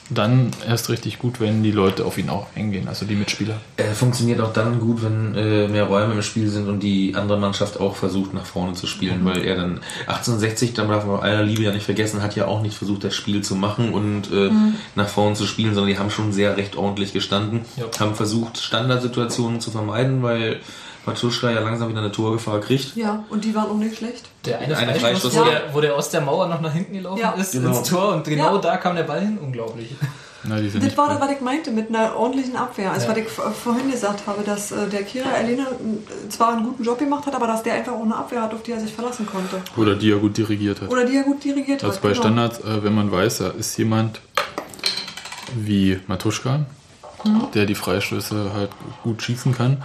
[0.09, 3.59] dann erst richtig gut, wenn die Leute auf ihn auch eingehen, also die Mitspieler.
[3.75, 7.37] Er funktioniert auch dann gut, wenn äh, mehr Räume im Spiel sind und die andere
[7.37, 11.23] Mannschaft auch versucht, nach vorne zu spielen, weil er dann 1860, dann darf man bei
[11.23, 14.31] aller Liebe ja nicht vergessen, hat ja auch nicht versucht, das Spiel zu machen und
[14.31, 14.49] äh,
[14.95, 17.85] nach vorne zu spielen, sondern die haben schon sehr recht ordentlich gestanden, Ja.
[17.99, 20.59] haben versucht, Standardsituationen zu vermeiden, weil
[21.07, 22.95] Matuschka ja langsam wieder eine Torgefahr kriegt.
[22.95, 24.25] Ja, und die waren auch nicht schlecht.
[24.45, 25.43] Der eine, Eine Freistoß, ja.
[25.45, 27.31] der, wo der aus der Mauer noch nach hinten gelaufen Ja.
[27.31, 27.69] ist Genau.
[27.77, 28.61] ins Tor und genau Ja.
[28.61, 29.37] da kam der Ball hin.
[29.41, 29.95] Unglaublich.
[30.43, 32.91] Na, die sind Das war das, was ich meinte mit einer ordentlichen Abwehr.
[32.91, 33.11] Also, Ja.
[33.11, 36.99] was ich vorhin gesagt habe, dass äh, der Kira Erlene äh, zwar einen guten Job
[36.99, 39.25] gemacht hat, aber dass der einfach auch eine Abwehr hat, auf die er sich verlassen
[39.25, 39.61] konnte.
[39.75, 40.89] Oder die er gut dirigiert hat.
[40.89, 42.01] Oder die er gut dirigiert Also hat.
[42.03, 42.21] bei genau.
[42.21, 44.21] Standards, äh, wenn man weiß, da ist jemand
[45.55, 46.65] wie Matuschka,
[47.23, 47.47] Mhm.
[47.53, 48.69] der die Freistöße halt
[49.03, 49.83] gut schießen kann,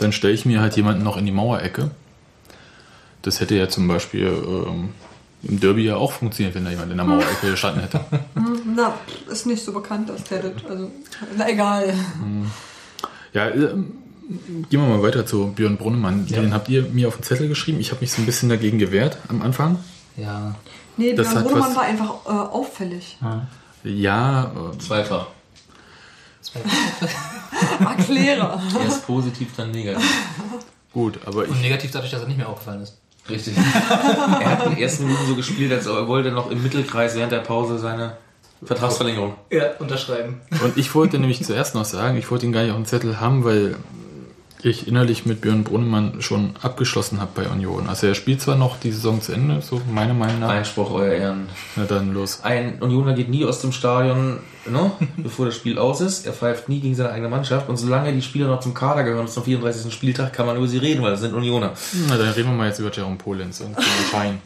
[0.00, 1.90] dann stelle ich mir halt jemanden noch in die Mauerecke.
[3.22, 4.90] Das hätte ja zum Beispiel ähm,
[5.42, 8.00] im Derby ja auch funktioniert, wenn da jemand in der Mauerecke gestanden hätte.
[8.76, 8.94] Na,
[9.30, 10.64] ist nicht so bekannt, dass der das.
[10.68, 10.90] Also,
[11.36, 11.94] na egal.
[13.32, 13.92] Ja, ähm,
[14.70, 16.26] gehen wir mal weiter zu Björn Brunnemann.
[16.26, 17.80] Den habt ihr mir auf den Zettel geschrieben.
[17.80, 19.78] Ich habe mich so ein bisschen dagegen gewehrt am Anfang.
[20.16, 20.54] Ja.
[20.96, 23.18] Nee, Das Björn was- war einfach äh, auffällig.
[23.84, 25.26] Ja, äh, Zweifach.
[27.80, 28.60] Erkläre.
[28.84, 30.04] Erst positiv, dann negativ.
[30.92, 32.98] gut, aber ich Und negativ dadurch, dass er nicht mehr aufgefallen ist.
[33.28, 33.56] Richtig.
[33.56, 37.32] er hat in den ersten Minuten so gespielt, als er wollte noch im Mittelkreis während
[37.32, 38.16] der Pause seine
[38.64, 39.34] Vertragsverlängerung.
[39.50, 40.40] Ja, unterschreiben.
[40.62, 43.20] Und ich wollte nämlich zuerst noch sagen, ich wollte ihn gar nicht auf dem Zettel
[43.20, 43.76] haben, weil
[44.64, 47.88] ich innerlich mit Björn Brunnemann schon abgeschlossen habe bei Union.
[47.88, 50.48] Also er spielt zwar noch die Saison zu Ende, so meiner Meinung nach.
[50.48, 51.48] Einspruch, euer Ehren.
[51.76, 52.40] Na dann los.
[52.42, 56.26] Ein Unioner geht nie aus dem Stadion, ne, bevor das Spiel aus ist.
[56.26, 57.68] Er pfeift nie gegen seine eigene Mannschaft.
[57.68, 59.92] Und solange die Spieler noch zum Kader gehören zum 34.
[59.92, 61.72] Spieltag, kann man über sie reden, weil das sind Unioner.
[62.08, 63.76] Na dann reden wir mal jetzt über Jerome Polenz und
[64.10, 64.38] Schein.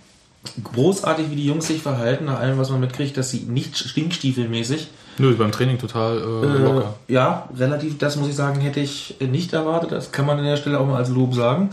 [0.62, 4.88] Großartig, wie die Jungs sich verhalten, nach allem, was man mitkriegt, dass sie nicht stinkstiefelmäßig
[5.18, 6.94] Nö, beim Training total äh, locker.
[7.08, 9.92] Äh, ja, relativ, das muss ich sagen, hätte ich nicht erwartet.
[9.92, 11.70] Das kann man an der Stelle auch mal als Lob sagen.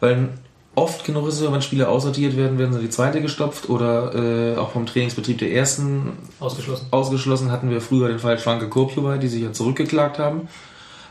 [0.00, 0.30] Weil
[0.74, 4.14] oft genug ist es so, wenn Spieler aussortiert werden, werden sie die zweite gestopft oder
[4.14, 6.86] äh, auch vom Trainingsbetrieb der ersten Ausgeschlossen.
[6.90, 10.48] ausgeschlossen hatten wir früher den Fall Schwanke Kurpjubei, die sich ja zurückgeklagt haben,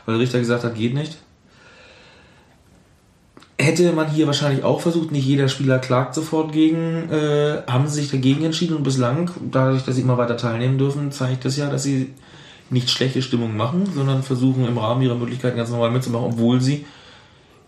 [0.06, 1.18] weil der Richter gesagt hat, geht nicht.
[3.58, 8.02] Hätte man hier wahrscheinlich auch versucht, nicht jeder Spieler klagt sofort gegen, äh, haben sie
[8.02, 11.70] sich dagegen entschieden und bislang, dadurch, dass sie immer weiter teilnehmen dürfen, zeigt das ja,
[11.70, 12.12] dass sie
[12.68, 16.84] nicht schlechte Stimmung machen, sondern versuchen im Rahmen ihrer Möglichkeiten ganz normal mitzumachen, obwohl sie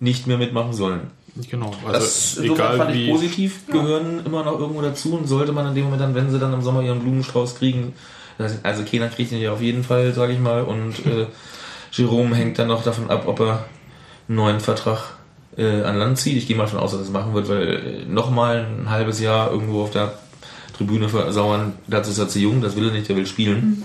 [0.01, 1.11] nicht mehr mitmachen sollen.
[1.51, 1.73] Genau.
[1.87, 3.11] Also Das insofern egal fand ich wie.
[3.11, 6.39] positiv, gehören immer noch irgendwo dazu und sollte man in dem Moment dann, wenn sie
[6.39, 7.95] dann im Sommer ihren Blumenstrauß kriegen,
[8.63, 11.27] also keiner kriegt ihn ja auf jeden Fall, sage ich mal, und äh,
[11.93, 13.65] Jerome hängt dann noch davon ab, ob er
[14.29, 15.18] einen neuen Vertrag
[15.59, 16.37] äh, an Land zieht.
[16.39, 19.21] Ich gehe mal davon aus, dass er das machen wird, weil äh, nochmal ein halbes
[19.21, 20.15] Jahr irgendwo auf der
[20.77, 23.85] Tribüne versauern, dazu ist er zu jung, das will er nicht, der will spielen.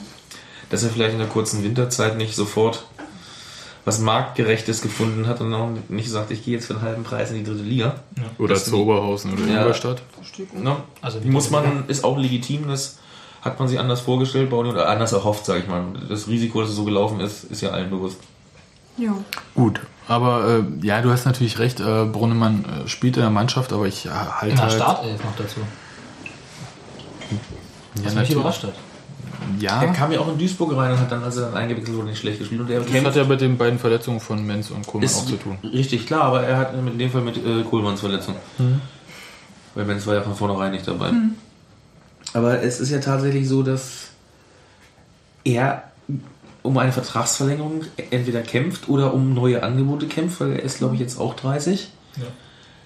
[0.69, 2.86] Dass er vielleicht in der kurzen Winterzeit nicht sofort
[3.86, 7.31] was Marktgerechtes gefunden hat und auch nicht sagt, ich gehe jetzt für einen halben Preis
[7.31, 7.95] in die dritte Liga.
[8.38, 9.59] Oder Das- zu Oberhausen oder Ja.
[9.59, 10.01] Ingolstadt.
[10.53, 10.77] Ne?
[11.01, 12.99] Also muss man, ist auch legitim, das
[13.41, 15.83] hat man sich anders vorgestellt bei Union, oder anders erhofft, sage ich mal.
[16.07, 18.17] Das Risiko, dass es so gelaufen ist, ist ja allen bewusst.
[18.97, 19.13] Ja.
[19.56, 23.73] Gut, aber äh, ja, du hast natürlich recht, äh, Brunnemann äh, spielt in der Mannschaft,
[23.73, 24.73] aber ich äh, halte In der halt...
[24.73, 25.60] Startelf noch dazu.
[25.60, 27.38] ja,
[27.95, 28.32] Was mich natürlich.
[28.36, 28.73] überrascht hat.
[29.60, 31.95] Ja, Er kam ja auch in Duisburg rein und hat dann, als er dann eingewechselt
[31.97, 32.62] wurde, nicht schlecht gespielt.
[32.62, 35.17] Und er das kämpft- hat ja mit den beiden Verletzungen von Menz und Kohlmann ist
[35.17, 35.58] auch zu tun.
[35.63, 38.36] Richtig, klar, aber er hat in dem Fall mit äh, Kohlmanns Verletzung.
[39.75, 41.12] Weil Menz war ja von vornherein nicht dabei.
[42.34, 44.10] Aber es ist ja tatsächlich so, dass
[45.43, 45.84] er
[46.63, 51.02] um eine Vertragsverlängerung entweder kämpft oder um neue Angebote kämpft, weil er ist, glaube ich,
[51.02, 51.89] jetzt auch 30.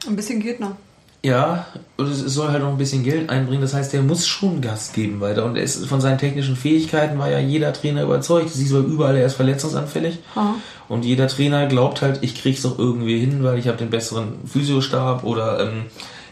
[0.07, 0.75] Ein bisschen geht noch.
[1.23, 1.65] Ja,
[1.97, 3.61] und es soll halt noch ein bisschen Geld einbringen.
[3.61, 5.45] Das heißt, er muss schon Gas geben weiter.
[5.45, 8.49] Und er ist, von seinen technischen Fähigkeiten war ja jeder Trainer überzeugt.
[8.49, 10.19] Sie soll überall, er ist verletzungsanfällig.
[10.35, 10.55] Aha.
[10.87, 14.35] Und jeder Trainer glaubt halt, ich krieg's doch irgendwie hin, weil ich habe den besseren
[14.45, 15.85] Physiostab oder ähm,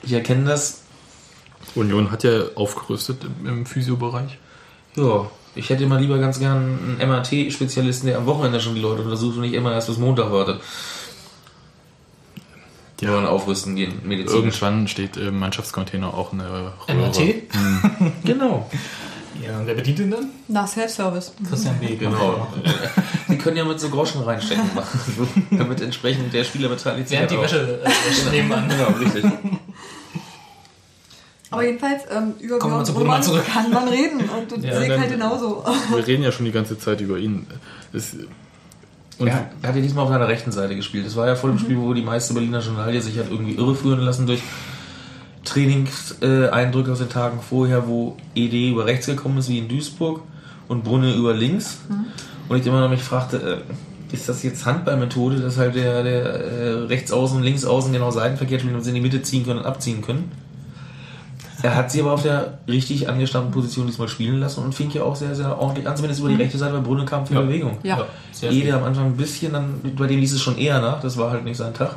[0.04, 0.84] ich erkenne das.
[1.74, 4.38] Union hat ja aufgerüstet im, im Physiobereich.
[4.96, 9.02] Ja, ich hätte immer lieber ganz gern einen MRT-Spezialisten, der am Wochenende schon die Leute
[9.04, 10.62] untersucht und nicht immer erst bis Montag wartet.
[13.02, 14.62] Die wollen aufrüsten gehen, medizinisch.
[14.62, 16.74] Irgendwann steht im Mannschaftscontainer auch eine Röhre.
[16.88, 17.34] MRT?
[18.24, 18.70] Genau.
[19.46, 20.30] Ja, und wer bedient ihn dann?
[20.48, 21.34] Nach Self-Service.
[21.50, 21.96] Christian B.
[22.00, 22.48] Genau.
[23.28, 27.40] Sie können ja mit so Groschen reinstecken machen, damit entsprechend der Spieler beteiligt Während die.
[27.40, 28.70] Wäsche äh, wäscht nebenan.
[28.70, 29.26] Genau, richtig.
[31.52, 33.44] Aber jedenfalls, ähm, über Kommen wir Björn zurück.
[33.46, 35.64] kann man reden und das Ja, dann- halt genauso.
[35.94, 37.46] Wir reden ja schon die ganze Zeit über ihn.
[37.94, 38.16] Es,
[39.18, 41.06] und Er, er hat ja diesmal auf seiner rechten Seite gespielt.
[41.06, 44.00] Das war ja vor dem Spiel, wo die meiste Berliner Journalie sich hat irgendwie irreführen
[44.02, 44.42] lassen durch
[45.46, 50.22] Trainingseindrücke Eindrücke aus den Tagen vorher, wo ED über rechts gekommen ist, wie in Duisburg,
[50.68, 51.78] und Brunne über links.
[52.50, 53.64] Und ich immer noch mich fragte,
[54.12, 58.62] äh, ist das jetzt Handballmethode, dass halt der, der äh, Rechtsaußen und Linksaußen genau seitenverkehrt
[58.62, 60.32] spielen und sie in die Mitte ziehen können und abziehen können?
[61.66, 65.02] Er hat sie aber auf der richtig angestammten Position diesmal spielen lassen und fing ja
[65.02, 67.42] auch sehr, sehr ordentlich an, zumindest über die rechte Seite, weil Brunne kam viel Ja.
[67.42, 67.78] Bewegung.
[67.82, 68.06] Ja.
[68.32, 71.18] sehr Ede am Anfang ein bisschen, dann bei dem ließ es schon eher nach, das
[71.18, 71.96] war halt nicht sein Tag.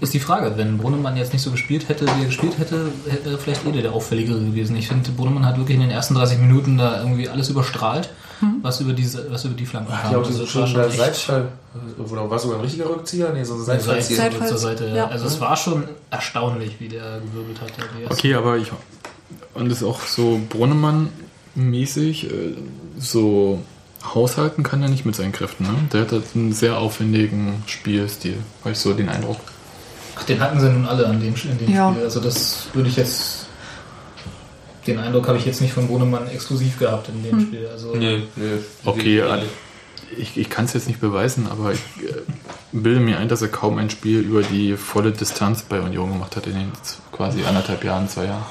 [0.00, 3.38] Ist die Frage, wenn Brunnemann jetzt nicht so gespielt hätte, wie er gespielt hätte, hätte
[3.38, 4.76] vielleicht Ede der auffälligere gewesen.
[4.76, 8.10] Ich finde, Brunnemann hat wirklich in den ersten 30 Minuten da irgendwie alles überstrahlt,
[8.62, 10.12] was, über diese, was über die Flanken kam.
[10.12, 11.48] ja auch Also schon echt- Seitfall,
[12.10, 13.32] oder war sogar ein richtiger Rückzieher?
[13.32, 14.16] Nee, so ein Seitfallzieher.
[14.18, 14.88] Seitfall- zur Seite.
[14.94, 15.06] ja.
[15.06, 17.70] Also es war schon erstaunlich, wie der gewirbelt hat.
[18.00, 18.10] Der.
[18.10, 18.70] Okay, aber ich.
[19.54, 22.54] Und das ist auch so Brunnemann-mäßig, äh,
[22.98, 23.62] so
[24.14, 25.64] haushalten kann er nicht mit seinen Kräften.
[25.64, 25.74] Ne?
[25.92, 29.38] Der hat halt einen sehr aufwendigen Spielstil, habe ich so den Eindruck.
[30.16, 31.90] Ach, den hatten sie nun alle an dem, in dem Ja.
[31.90, 32.04] Spiel.
[32.04, 33.46] Also das würde ich jetzt.
[34.86, 37.66] Den Eindruck habe ich jetzt nicht von Brunnemann exklusiv gehabt in dem Spiel.
[37.72, 38.58] Also Nö, nö.
[38.84, 39.42] Okay, äh,
[40.18, 42.12] ich, ich kann es jetzt nicht beweisen, aber ich äh,
[42.72, 46.36] bilde mir ein, dass er kaum ein Spiel über die volle Distanz bei Union gemacht
[46.36, 46.72] hat in den
[47.12, 48.44] quasi anderthalb Jahren, zwei Jahren.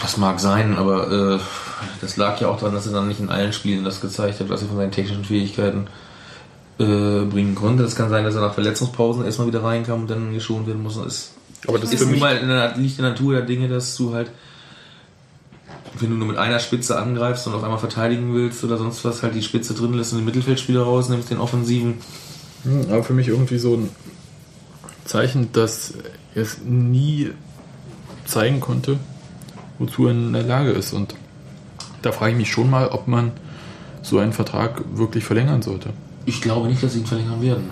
[0.00, 1.38] Das mag sein, aber äh,
[2.00, 4.48] das lag ja auch daran, dass er dann nicht in allen Spielen das gezeigt hat,
[4.50, 5.86] was er von seinen technischen Fähigkeiten
[6.78, 7.84] äh, bringen konnte.
[7.84, 10.96] Es kann sein, dass er nach Verletzungspausen erstmal wieder reinkam und dann geschont werden muss.
[10.96, 11.32] Es
[11.68, 13.68] Aber das ist für nun mich, mal in der, liegt in der Natur der Dinge,
[13.68, 14.30] dass du halt,
[15.98, 19.22] wenn du nur mit einer Spitze angreifst und auf einmal verteidigen willst oder sonst was,
[19.22, 21.98] halt die Spitze drin lässt und den Mittelfeldspieler rausnimmst, den offensiven.
[22.64, 23.90] Hm, aber für mich irgendwie so ein
[25.04, 25.94] Zeichen, dass
[26.34, 27.30] er es nie
[28.24, 28.98] zeigen konnte,
[29.78, 30.92] wozu er in der Lage ist.
[30.92, 31.14] Und
[32.00, 33.32] da frage ich mich schon mal, ob man
[34.02, 35.90] so einen Vertrag wirklich verlängern sollte.
[36.24, 37.70] Ich glaube nicht, dass sie ihn verlängern werden.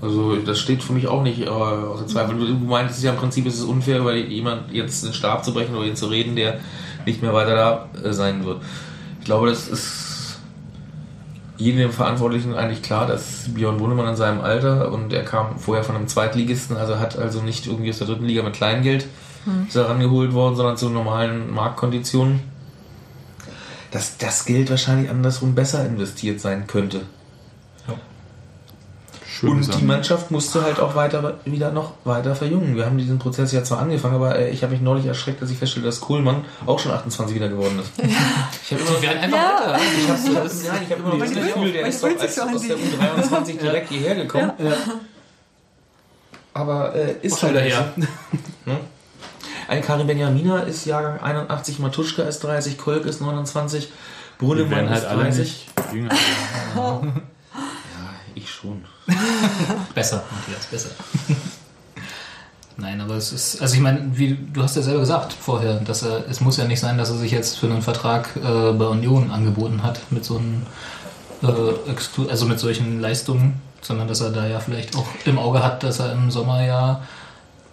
[0.00, 2.36] Also das steht für mich auch nicht äh, außer Zweifel.
[2.38, 5.74] Du meintest ja im Prinzip, ist es unfair, über jemand jetzt den Stab zu brechen
[5.74, 6.60] oder ihn zu reden, der
[7.06, 8.62] nicht mehr weiter da äh, sein wird.
[9.20, 10.38] Ich glaube, das ist
[11.56, 15.96] jedem Verantwortlichen eigentlich klar, dass Björn Brunnemann in seinem Alter und er kam vorher von
[15.96, 19.06] einem Zweitligisten, also hat also nicht irgendwie aus der dritten Liga mit Kleingeld
[19.68, 22.40] ist er rangeholt worden, sondern zu normalen Marktkonditionen.
[23.92, 27.02] Dass das Geld wahrscheinlich andersrum besser investiert sein könnte.
[29.38, 29.80] Schön Und gesagt.
[29.80, 32.74] die Mannschaft musste halt auch weiter wieder noch weiter verjüngen.
[32.74, 35.50] Wir haben diesen Prozess ja zwar angefangen, aber äh, ich habe mich neulich erschreckt, dass
[35.50, 37.90] ich feststelle, dass Kohlmann auch schon 28 wieder geworden ist.
[38.68, 39.76] Ich habe immer, Die werden einfach Ja.
[39.76, 42.38] ich hab, ich hab, nein, ich hab immer noch das Gefühl, der ist doch als,
[42.38, 44.52] aus der U23 direkt hierher gekommen.
[46.54, 47.74] Aber äh, ist schon halt.
[48.64, 48.78] Ne?
[49.68, 53.88] Ein Karim Benjamina ist Jahrgang 81, Matuschka ist 30, Kolk ist 29,
[54.40, 55.38] Die Brunnemann werden halt ist alle 30.
[55.38, 56.14] nicht jünger.
[58.34, 58.84] Ich schon.
[59.94, 60.90] Besser, Matthias, besser.
[62.78, 66.02] Nein, aber es ist, also ich meine, wie du hast ja selber gesagt vorher, dass
[66.02, 68.86] er, es muss ja nicht sein, dass er sich jetzt für einen Vertrag äh, bei
[68.86, 70.66] Union angeboten hat mit so einem,
[71.42, 75.84] äh, also mit solchen Leistungen, sondern dass er da ja vielleicht auch im Auge hat,
[75.84, 77.02] dass er im Sommer ja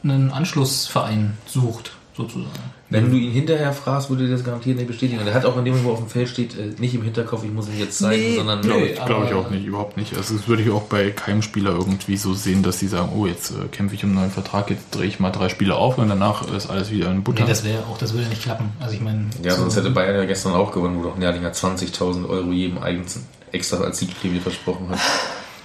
[0.03, 2.51] einen Anschlussverein sucht, sozusagen.
[2.93, 5.19] Wenn du ihn hinterher fragst, würde er das garantiert nicht bestätigen.
[5.19, 6.93] Und er hat auch in dem Moment, wo er auf dem Feld steht, äh, nicht
[6.95, 8.35] im Hinterkopf, ich muss ihn jetzt zeigen, Nee.
[8.35, 8.85] sondern Nö.
[8.85, 10.15] Ich glaube ich auch nicht, überhaupt nicht.
[10.15, 13.25] Also das würde ich auch bei keinem Spieler irgendwie so sehen, dass sie sagen, oh,
[13.25, 15.97] jetzt äh, kämpfe ich um einen neuen Vertrag, jetzt drehe ich mal drei Spiele auf
[15.97, 17.43] und danach ist alles wieder in Butter.
[17.43, 18.69] Nee, das wäre auch, das würde nicht klappen.
[18.79, 21.51] Also ich meine, Ja, sonst so- hätte Bayern ja gestern auch gewonnen, wo doch Nerlinger
[21.51, 23.19] 20.000 Euro jedem eigens
[23.51, 24.99] extra als Siegprämie versprochen hat.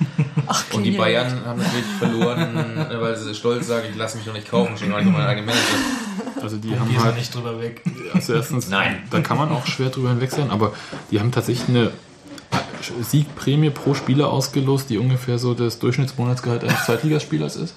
[0.73, 0.93] Und die.
[0.93, 2.57] Bayern haben natürlich verloren,
[2.91, 5.13] äh, weil sie stolz sagen, ich lasse mich noch nicht kaufen, schon gar nicht um
[5.13, 6.08] meinen eigenen Manager.
[6.43, 7.83] Also die gehen haben halt, nicht drüber weg.
[8.15, 9.03] also erstens, Nein.
[9.11, 10.73] da kann man auch schwer drüber hinwechseln, aber
[11.11, 11.93] die haben tatsächlich eine
[13.03, 17.75] Siegprämie pro Spieler ausgelost, die ungefähr so das Durchschnittsmonatsgehalt eines Zweitligaspielers ist.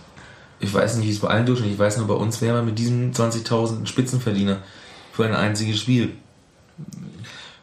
[0.59, 2.65] Ich weiß nicht, wie es bei allen Durchschnitt, ich weiß nur, bei uns wäre man
[2.65, 4.59] mit diesen 20.000 ein Spitzenverdiener
[5.11, 6.13] für ein einziges Spiel.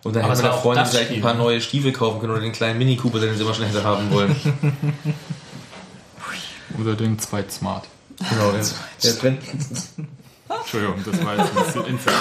[0.04, 1.40] Und dann hätten wir da Freunde vielleicht ein paar ne?
[1.40, 4.10] neue Stiefel kaufen können oder den kleinen Mini Cooper, den sie immer schon hätte haben
[4.10, 4.34] wollen.
[6.80, 7.86] Oder den Zweitsmart.
[8.18, 8.64] genau, der,
[9.02, 9.40] der brennt.
[10.48, 12.14] Entschuldigung, das war jetzt ein bisschen Insight.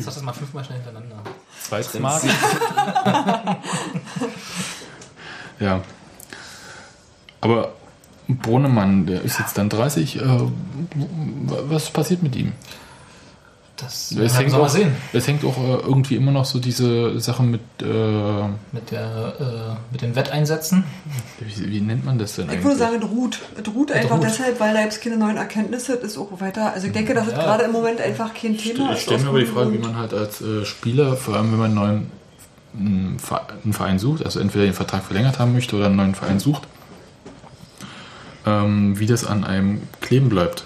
[0.00, 1.16] Sag das mal fünfmal schnell hintereinander.
[1.62, 2.22] Zweitsmart?
[5.60, 5.80] ja.
[7.40, 7.72] Aber
[8.28, 10.16] Brunnemann, der ist jetzt dann 30.
[10.16, 10.22] Äh,
[11.68, 12.52] was passiert mit ihm?
[13.76, 14.94] Das Es werden wir mal auch, sehen.
[15.12, 17.84] es hängt auch äh, irgendwie immer noch so diese Sache mit, äh,
[18.72, 20.84] Mit, der, äh, mit den Wetteinsätzen.
[21.40, 22.64] wie, wie nennt man das denn Ich eigentlich?
[22.64, 23.38] würde sagen, es ruht.
[23.62, 24.24] Es ruht einfach ruht.
[24.24, 25.94] deshalb, weil da es keine neuen Erkenntnisse.
[25.94, 26.72] Es ist auch weiter.
[26.72, 27.42] Also ich denke, dass es Ja.
[27.42, 28.98] gerade im Moment einfach kein Thema ist.
[28.98, 31.58] Ich stelle mir aber die Frage, wie man halt als äh, Spieler, vor allem wenn
[31.58, 32.10] man einen neuen
[32.78, 36.62] einen Verein sucht, also entweder den Vertrag verlängert haben möchte oder einen neuen Verein sucht,
[38.46, 40.64] ähm, wie das an einem kleben bleibt.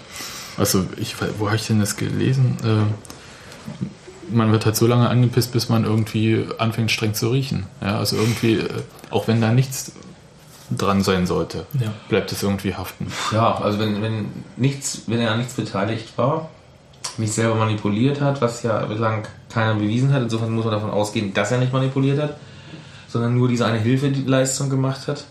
[0.57, 2.57] Also, ich, wo habe ich denn das gelesen?
[2.63, 7.65] Äh, man wird halt so lange angepisst, bis man irgendwie anfängt streng zu riechen.
[7.81, 8.69] Ja, also irgendwie, äh,
[9.09, 9.91] auch wenn da nichts
[10.75, 11.91] dran sein sollte, Ja.
[12.07, 13.07] bleibt es irgendwie haften.
[13.33, 16.49] Ja, also wenn, wenn nichts, wenn er an nichts beteiligt war,
[17.17, 21.33] nicht selber manipuliert hat, was ja bislang keiner bewiesen hat, insofern muss man davon ausgehen,
[21.33, 22.37] dass er nicht manipuliert hat,
[23.09, 25.25] sondern nur diese eine Hilfeleistung gemacht hat,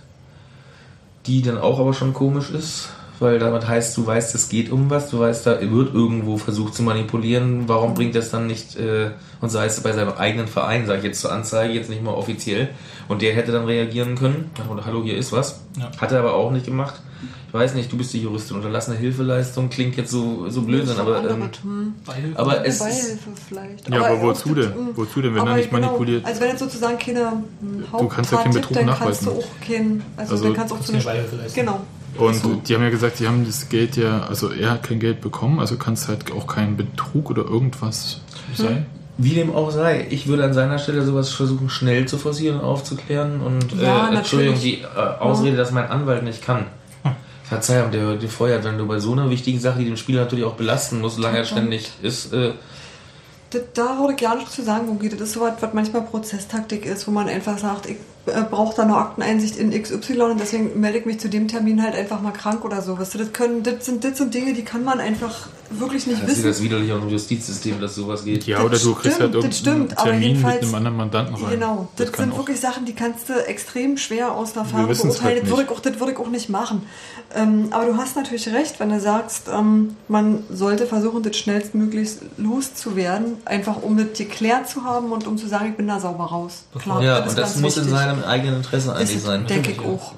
[1.26, 2.90] die dann auch aber schon komisch ist,
[3.20, 6.74] weil damit heißt, du weißt, es geht um was, du weißt, da wird irgendwo versucht
[6.74, 9.10] zu manipulieren, warum bringt das dann nicht, äh,
[9.40, 12.14] und sei es bei seinem eigenen Verein, sage ich jetzt zur Anzeige, jetzt nicht mal
[12.14, 12.70] offiziell,
[13.08, 15.90] und der hätte dann reagieren können, oder hallo, hier ist was, Ja.
[16.00, 16.94] hat er aber auch nicht gemacht.
[17.48, 21.28] Ich weiß nicht, du bist die Juristin, unterlassene Hilfeleistung klingt jetzt so, so Blödsinn, aber,
[21.28, 21.94] ähm, hm.
[22.06, 22.38] Beihilfe.
[22.38, 23.90] aber es ist, Beihilfe vielleicht.
[23.90, 24.72] Ja, aber auch wozu denn?
[24.94, 26.24] Wozu denn, wenn Aber er nicht genau, manipuliert?
[26.24, 27.20] Also wenn jetzt sozusagen keine
[27.60, 29.26] hm, Du kannst ja keinen Betrug dann kannst nachweisen.
[29.26, 31.54] du auch kein, also, Also dann kannst du auch zu Beihilfe leisten.
[31.60, 31.80] Genau.
[32.18, 35.20] Und die haben ja gesagt, sie haben das Geld ja, also er hat kein Geld
[35.20, 38.20] bekommen, also kann es halt auch kein Betrug oder irgendwas
[38.54, 38.86] sein.
[39.16, 42.64] wie dem auch sei, ich würde an seiner Stelle sowas versuchen, schnell zu forcieren und
[42.64, 44.86] aufzuklären und Ja, äh, Entschuldigung, die äh,
[45.20, 46.66] Ausrede, dass mein Anwalt nicht kann.
[47.44, 50.22] Verzeihung, der wird dir feuert, wenn du bei so einer wichtigen Sache, die den Spieler
[50.22, 52.52] natürlich auch belasten muss, solange er ständig ist, äh,
[53.50, 55.08] Das, da würde ich gar nicht zu sagen, Gugi.
[55.08, 57.96] Das ist so was, was manchmal Prozesstaktik ist, wo man einfach sagt, ich
[58.30, 61.82] äh, brauche da eine Akteneinsicht in XY und deswegen melde ich mich zu dem Termin
[61.82, 62.98] halt einfach mal krank oder so.
[62.98, 66.22] Weißt du, das, können, das, sind, das sind Dinge, die kann man einfach wirklich nicht
[66.22, 66.48] das ist wissen.
[66.48, 68.44] das widerlich auch im Justizsystem, dass sowas geht.
[68.46, 70.96] Ja, Das oder du kriegst stimmt, halt das irgendeinen stimmt, aber Termin mit einem anderen
[70.96, 71.50] Mandanten rein.
[71.50, 75.18] Genau, das, sind wirklich Sachen, die kannst du extrem schwer aus der Wir Ferne wissen's
[75.18, 75.34] beurteilen.
[75.36, 76.82] halt das, würde ich auch, das würde ich auch nicht machen.
[77.34, 82.10] Ähm, aber du hast natürlich recht, wenn du sagst, ähm, man sollte versuchen, das schnellstmöglich
[82.36, 86.24] loszuwerden, einfach um das geklärt zu haben und um zu sagen, ich bin da sauber
[86.24, 86.64] raus.
[86.80, 87.98] Klar, ja, ist und das muss in wichtig.
[88.20, 89.46] Seinem eigenen Interesse eigentlich Ist, sein.
[89.46, 90.12] denke ich auch.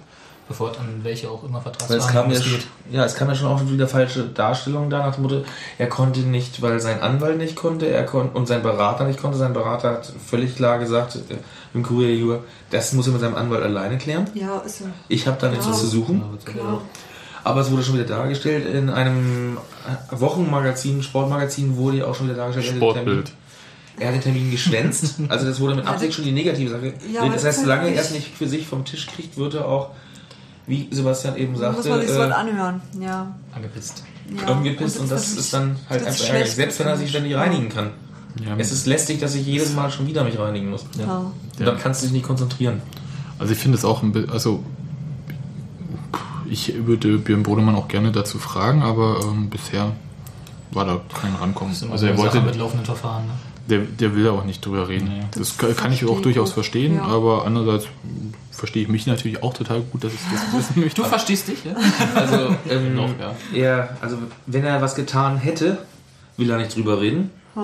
[0.49, 2.95] Bevor an welche auch immer Weil es kam Vertragsverhandlungen ja, es sch- geht.
[2.95, 5.45] ja, es kam ja schon auch wieder falsche Darstellung da nach dem Motto,
[5.79, 9.39] er konnte nicht, weil sein Anwalt nicht konnte, er konnte und sein Berater nicht konnte.
[9.39, 11.37] Sein Berater hat völlig klar gesagt, äh,
[11.73, 12.41] im Kurier Jura,
[12.71, 14.29] das muss er mit seinem Anwalt alleine klären.
[14.35, 15.73] Ja, ist ja Ich habe da nichts Ja.
[15.73, 16.23] zu suchen.
[16.45, 16.83] klar.
[17.45, 19.57] Aber es wurde schon wieder dargestellt in einem
[20.11, 22.69] Wochenmagazin, Sportmagazin wurde ja auch schon wieder dargestellt.
[22.69, 23.33] er Sportbild.
[23.99, 25.17] Er hat den Termin geschwänzt.
[25.29, 26.95] Also das wurde mit Absicht schon die negative Sache.
[27.13, 29.91] Ja, das heißt, solange er es nicht- für sich vom Tisch kriegt, wird er auch,
[30.67, 32.81] wie Sebastian eben Da muss sagte, man sich äh, anhören.
[33.01, 34.03] Ja, Angepisst.
[34.41, 34.47] ja.
[34.53, 36.53] angepisst und das ist dann halt einfach ärgerlich.
[36.55, 37.91] Selbst wenn er sich ständig reinigen kann.
[38.43, 40.87] Ja, Es ist lästig, dass ich jedes Mal schon wieder mich reinigen muss.
[40.99, 41.19] Ja.
[41.59, 42.81] Und dann kannst du dich nicht konzentrieren.
[43.39, 44.63] also ich finde es auch ein bisschen, also
[46.49, 49.93] ich würde Björn Bodemann auch gerne dazu fragen, aber ähm, bisher
[50.71, 51.73] war da kein Rankommen.
[51.73, 53.27] Also so er Sache wollte, mit laufenden Verfahren.
[53.27, 53.33] Ne?
[53.73, 55.09] Der, der will auch nicht drüber reden.
[55.09, 55.25] Nee.
[55.37, 57.05] Das, Das kann, ich auch durchaus verstehen, Ja.
[57.05, 57.87] aber andererseits
[58.51, 61.01] verstehe ich mich natürlich auch total gut, dass ich das wissen möchte.
[61.03, 61.75] Du verstehst dich, ja?
[62.15, 63.35] Also, ähm, Noch, ja.
[63.55, 65.79] er, also wenn er was getan hätte,
[66.37, 67.31] will er nicht drüber reden.
[67.55, 67.63] Hm.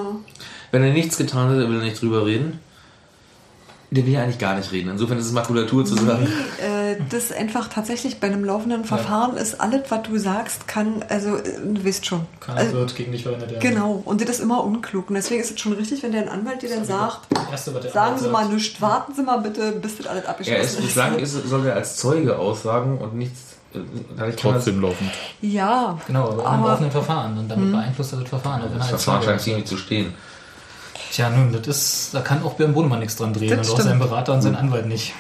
[0.73, 2.59] Wenn er nichts getan hätte, will er nicht drüber reden.
[3.91, 4.91] Der will ja eigentlich gar nicht reden.
[4.91, 6.27] Insofern ist es Makulatur zu sagen.
[6.63, 6.78] Äh,
[7.11, 11.43] das einfach tatsächlich bei einem laufenden Verfahren ist alles, was du sagst, kann, also äh,
[11.65, 12.27] du weißt schon.
[12.41, 13.61] Keiner Also, wird gegen dich verwendet werden.
[13.61, 15.09] genau, und das ist immer unklug.
[15.09, 17.73] Und deswegen ist es schon richtig, wenn der ein Anwalt dir dann sagt, Das Erste,
[17.73, 18.55] sagen Anwalt Sie mal sagt.
[18.55, 20.83] nichts, warten Sie mal bitte, bis das alles abgeschlossen ist, ist.
[20.83, 23.41] bislang ist, soll er als Zeuge aussagen und nichts.
[23.75, 23.79] äh,
[24.17, 25.11] kann er- Trotzdem laufend.
[25.43, 27.37] Ja, Genau, aber in einem Aber- laufenden Verfahren.
[27.39, 28.63] Und damit beeinflusst er das Verfahren.
[28.63, 30.15] Er Das Verfahren scheint ziemlich zu stehen.
[31.13, 33.57] Tja, nun, das ist, da kann auch Björn Bodemann nichts dran drehen.
[33.57, 34.11] Das und auch sein stimmt.
[34.11, 35.15] Berater und sein Anwalt nicht.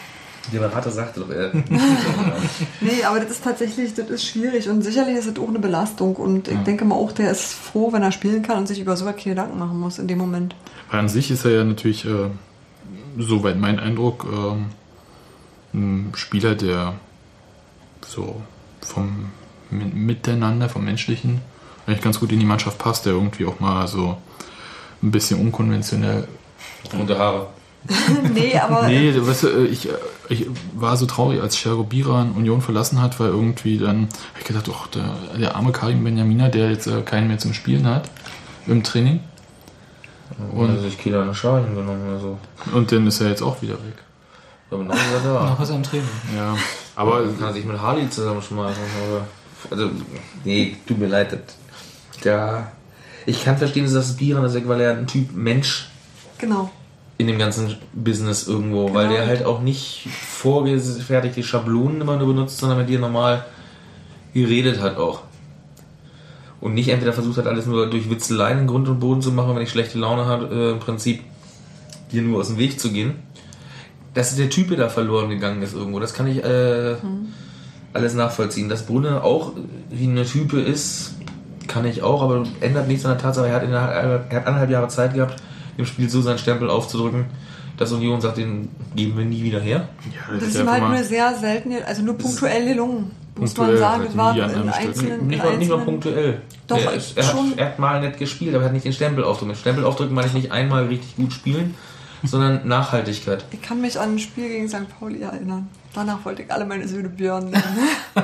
[0.52, 1.52] Der Berater sagte doch, er.
[2.80, 6.16] nee, aber das ist tatsächlich, das ist schwierig und sicherlich ist es auch eine Belastung
[6.16, 8.96] und ich denke mal auch, der ist froh, wenn er spielen kann und sich über
[8.96, 10.54] sowas keine Gedanken machen muss in dem Moment.
[10.90, 12.30] Weil an sich ist er ja natürlich, äh,
[13.18, 14.66] soweit mein Eindruck, ähm,
[15.74, 16.94] ein Spieler, der
[18.06, 18.40] so
[18.80, 19.26] vom
[19.70, 21.42] Mi- Miteinander, vom Menschlichen,
[21.86, 24.16] eigentlich ganz gut in die Mannschaft passt, der irgendwie auch mal so
[25.02, 26.26] ein bisschen unkonventionell.
[26.98, 27.46] Rote Haare.
[28.34, 29.88] nee, aber Nee, du weißt, du, ich,
[30.28, 34.44] ich war so traurig, als Sergo Biran Union verlassen hat, weil irgendwie dann, hab ich
[34.44, 38.10] gedacht, ach, der, der arme Karim Benjamina, der jetzt äh, keinen mehr zum Spielen hat
[38.66, 39.20] im Training.
[40.52, 42.38] Und hat sich Kieler eine Schalen genommen oder so.
[42.74, 43.94] Und dann ist er jetzt auch wieder weg.
[44.70, 45.44] Aber noch ist er da.
[45.50, 46.08] Noch ist er im Training.
[46.36, 46.54] Ja,
[46.94, 48.82] aber kann er sich mit Harley zusammenschmeißen.
[49.08, 49.26] Aber,
[49.70, 49.90] also,
[50.44, 51.32] nee, tut mir leid.
[51.32, 51.56] das-
[52.22, 52.70] Da,
[53.24, 55.88] Ich kann verstehen, dass das Bieran ist, weil er ein Typ Mensch
[56.36, 56.70] Genau.
[57.18, 59.18] In dem ganzen Business irgendwo, weil Genau.
[59.18, 63.44] der halt auch nicht vorgefertigte Schablonen immer nur benutzt, sondern mit dir normal
[64.32, 65.22] geredet hat auch.
[66.60, 69.54] Und nicht entweder versucht hat, alles nur durch Witzeleien in Grund und Boden zu machen,
[69.54, 71.22] wenn ich schlechte Laune habe, äh, im Prinzip
[72.12, 73.16] dir nur aus dem Weg zu gehen.
[74.14, 76.96] Dass der Typ da verloren gegangen ist irgendwo, das kann ich äh,
[77.92, 78.68] alles nachvollziehen.
[78.68, 79.52] Dass Brunner auch
[79.90, 81.14] wie eine Type ist,
[81.66, 84.70] kann ich auch, aber ändert nichts an der Tatsache, er hat, innerhalb, er hat anderthalb
[84.70, 85.36] Jahre Zeit gehabt,
[85.78, 87.26] im Spiel so seinen Stempel aufzudrücken,
[87.78, 89.88] dass Union sagt, den geben wir nie wieder her.
[90.12, 93.12] Ja, Das ist ist halt nur sehr selten, also nur punktuell gelungen.
[93.36, 96.42] Muss man sagen, es war in einzelnen, Nicht in mal, nicht mal punktuell.
[96.66, 97.56] Doch, er, er, hat, schon.
[97.56, 99.52] er hat mal nett gespielt, aber er hat nicht den Stempel aufdrücken.
[99.52, 101.76] Mit Stempel aufdrücken meine ich nicht einmal richtig gut spielen,
[102.24, 103.44] sondern Nachhaltigkeit.
[103.50, 104.86] Ich kann mich an ein Spiel gegen St.
[104.98, 105.68] Pauli erinnern.
[105.94, 107.64] Danach wollte ich alle meine Söhne Björn nennen.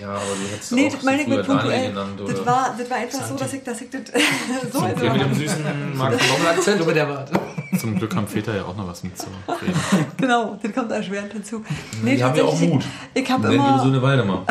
[0.00, 1.88] Ja, aber du hättest nee, auch das meine ich früher mit Daniel punktuell.
[1.90, 2.46] genannt, Das oder?
[2.46, 4.02] war, das war einfach so, dass ich, dass ich das
[4.72, 6.80] so Ja, mit dem süßen Mark Knoblauch-Akzent.
[6.80, 7.30] Über der Bart.
[7.78, 9.38] Zum Glück haben Väter ja auch noch was mitzureden.
[10.16, 11.64] Genau, das kommt erschwerend hinzu.
[12.02, 12.84] Nee, Die haben ja auch Mut.
[13.14, 14.44] Ich, ich habe immer, Söhne Waldemar.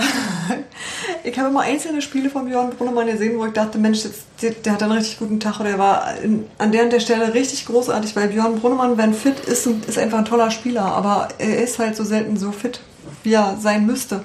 [1.23, 4.11] ich habe immer einzelne Spiele von Björn Brunnemann gesehen, wo ich dachte, Mensch, das,
[4.41, 6.99] der, der hat einen richtig guten Tag oder er war in, an der und der
[6.99, 11.30] Stelle richtig großartig, weil Björn Brunnemann, wenn fit ist, ist einfach ein toller Spieler, aber
[11.38, 12.80] er ist halt so selten so fit,
[13.23, 14.23] wie er sein müsste.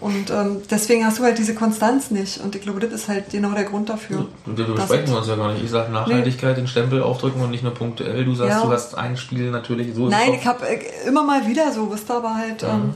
[0.00, 2.38] Und ähm, deswegen hast du halt diese Konstanz nicht.
[2.38, 4.26] Und ich glaube, das ist halt genau der Grund dafür.
[4.46, 5.64] Und darüber Das- sprechen wir uns ja gar nicht.
[5.64, 8.24] Ich sage Nachhaltigkeit, den Stempel aufdrücken und nicht nur punktuell.
[8.24, 8.64] Du sagst, Ja.
[8.64, 10.06] du hast ein Spiel natürlich so.
[10.06, 10.78] ist Nein, ich habe äh,
[11.08, 12.94] immer mal wieder so, wisst ihr, aber halt ähm,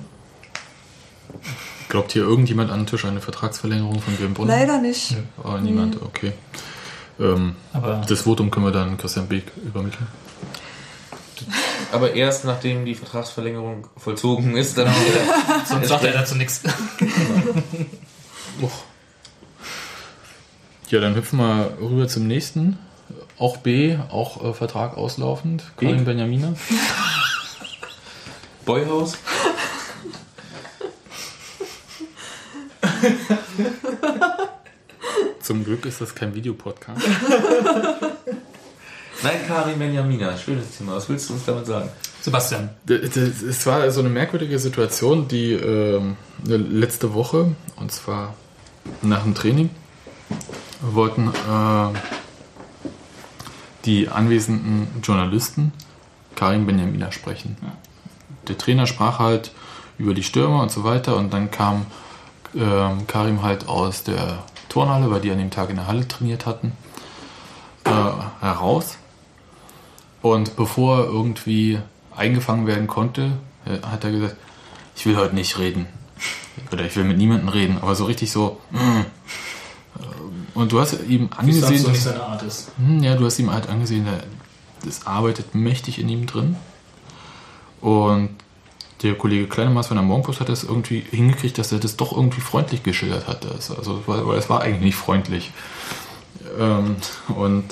[1.89, 4.57] Glaubt hier irgendjemand an den Tisch eine Vertragsverlängerung von Björn Brunner?
[4.57, 5.17] leider nicht.
[5.45, 6.33] Oh, niemand, okay.
[7.21, 10.07] Ähm, Aber das Votum können wir dann Christian Beek übermitteln.
[11.93, 14.93] Aber erst nachdem die Vertragsverlängerung vollzogen ist, dann
[15.67, 16.63] sonst sagt er dazu nichts.
[20.89, 22.79] Ja, dann hüpfen wir rüber zum nächsten.
[23.39, 25.65] Auch B, auch äh, Vertrag auslaufend.
[25.77, 26.05] Karin?
[26.05, 26.55] Benjamina.
[28.65, 29.19] Boyhaus.
[35.41, 37.03] Zum Glück ist das kein Videopodcast.
[39.23, 40.37] Nein, Karin Benjamina.
[40.37, 40.97] Schönes Thema.
[40.97, 41.89] Was willst du uns damit sagen?
[42.21, 42.71] Sebastian.
[42.89, 48.35] Es war so eine merkwürdige Situation, die ähm, letzte Woche, und zwar
[49.01, 49.71] nach dem Training,
[50.81, 51.99] wollten äh,
[53.85, 55.73] die anwesenden Journalisten
[56.35, 57.57] Karim Benjamina sprechen.
[58.49, 59.53] Der Trainer sprach halt
[59.99, 61.87] über die Stürmer und so weiter und dann kam
[62.57, 66.45] ähm, Karim halt aus der Turnhalle, weil die an dem Tag in der Halle trainiert
[66.45, 66.73] hatten,
[67.85, 67.91] äh,
[68.41, 68.97] heraus.
[70.23, 71.79] Und bevor er irgendwie
[72.17, 73.33] eingefangen werden konnte,
[73.67, 74.37] äh, hat er gesagt,
[74.97, 75.87] ich will heute nicht reden.
[76.71, 77.79] Oder ich will mit niemandem reden.
[77.81, 78.61] Aber so richtig so.
[78.71, 79.05] mm.
[80.55, 82.71] Und du hast ihm angesehen, sagst dass, seine Art ist.
[82.77, 84.07] Hm, ja, du hast ihm halt angesehen,
[84.85, 86.57] das arbeitet mächtig in ihm drin.
[87.81, 88.31] Und
[89.03, 92.41] der Kollege Kleinemaß von der Morgenpost hat das irgendwie hingekriegt, dass er das doch irgendwie
[92.41, 93.47] freundlich geschildert hat.
[93.47, 95.53] Also, weil, weil es war eigentlich nicht freundlich.
[96.59, 96.97] Ähm,
[97.35, 97.65] und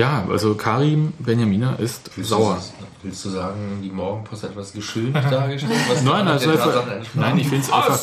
[0.00, 2.56] ja, also Karim Benjamina ist sauer.
[2.56, 5.74] Du, willst du sagen, die Morgenpost hat etwas geschönt dargestellt?
[6.04, 6.82] Nein, also einfach,
[7.14, 7.98] nein, ich finde es einfach.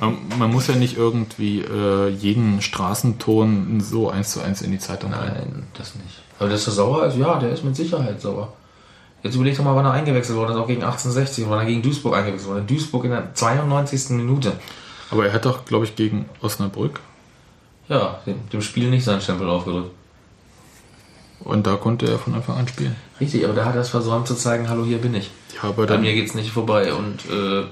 [0.00, 4.78] Man, man muss ja nicht irgendwie äh, jeden Straßenton so eins zu eins in die
[4.78, 5.32] Zeitung rein.
[5.34, 6.22] Nein, das nicht.
[6.38, 8.52] Aber dass er sauer ist, ja, der ist mit Sicherheit sauer.
[9.24, 11.82] Jetzt überleg doch mal, wann er eingewechselt worden ist, auch gegen 1860, wann er gegen
[11.82, 12.62] Duisburg eingewechselt wurde.
[12.62, 14.10] Duisburg in der 92.
[14.10, 14.52] Minute.
[15.10, 17.00] Aber er hat doch, glaube ich, gegen Osnabrück
[17.88, 19.90] Ja, dem, dem Spiel nicht seinen Stempel aufgedrückt.
[21.44, 22.96] Und da konnte er von Anfang an spielen.
[23.20, 25.30] Richtig, aber da hat er es versäumt zu zeigen, hallo, hier bin ich.
[25.54, 27.64] Ja, aber Bei dann, mir geht's nicht vorbei und äh,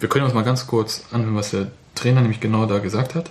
[0.00, 3.30] wir können uns mal ganz kurz anhören, was der Trainer nämlich genau da gesagt hat.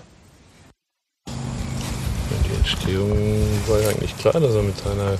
[1.27, 3.11] Die Entstehung
[3.67, 5.17] war ja eigentlich klar, dass er mit seiner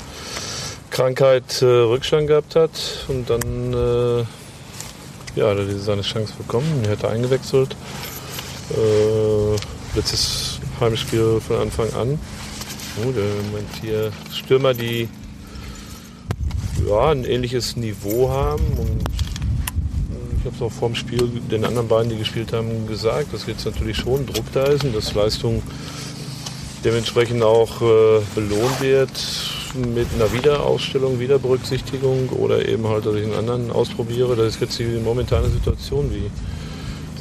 [0.92, 3.42] Krankheit äh, Rückstand gehabt hat und dann
[3.74, 4.20] äh,
[5.40, 6.82] ja, hat er diese- seine Chance bekommen.
[6.84, 7.76] Er hätte eingewechselt.
[8.72, 9.56] Äh,
[9.96, 12.20] letztes Heimspiel von Anfang an.
[13.06, 15.08] Oh, der Moment hier Stürmer, die
[16.88, 19.04] ja, ein ähnliches Niveau haben und
[20.40, 23.66] ich habe es auch vorm Spiel den anderen beiden, die gespielt haben, gesagt, dass jetzt
[23.66, 25.62] natürlich schon Druck da ist und dass Leistung
[26.84, 29.12] dementsprechend auch äh, belohnt wird
[29.76, 34.36] mit einer Wiederausstellung, Wiederberücksichtigung oder eben halt, dass ich einen anderen ausprobiere.
[34.36, 36.30] Das ist jetzt die momentane Situation, wie